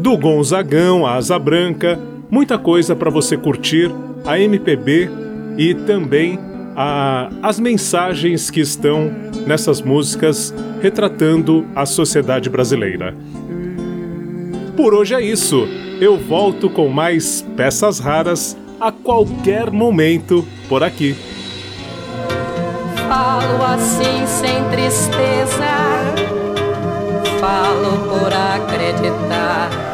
do 0.00 0.18
Gonzagão, 0.18 1.06
a 1.06 1.14
Asa 1.14 1.38
Branca, 1.38 1.96
muita 2.28 2.58
coisa 2.58 2.96
para 2.96 3.10
você 3.10 3.36
curtir, 3.36 3.92
a 4.26 4.40
MPB 4.40 5.08
e 5.56 5.72
também 5.74 6.36
a, 6.74 7.30
as 7.44 7.60
mensagens 7.60 8.50
que 8.50 8.58
estão 8.58 9.08
nessas 9.46 9.80
músicas 9.80 10.52
retratando 10.82 11.64
a 11.76 11.86
sociedade 11.86 12.50
brasileira. 12.50 13.14
Por 14.76 14.92
hoje 14.92 15.14
é 15.14 15.20
isso. 15.20 15.68
Eu 16.00 16.18
volto 16.18 16.68
com 16.68 16.88
mais 16.88 17.42
peças 17.56 18.00
raras 18.00 18.56
a 18.80 18.90
qualquer 18.90 19.70
momento 19.70 20.44
por 20.68 20.82
aqui. 20.82 21.14
Falo 23.08 23.62
assim 23.62 24.26
sem 24.26 24.64
tristeza, 24.70 25.64
falo 27.38 27.98
por 28.08 28.32
acreditar 28.32 29.93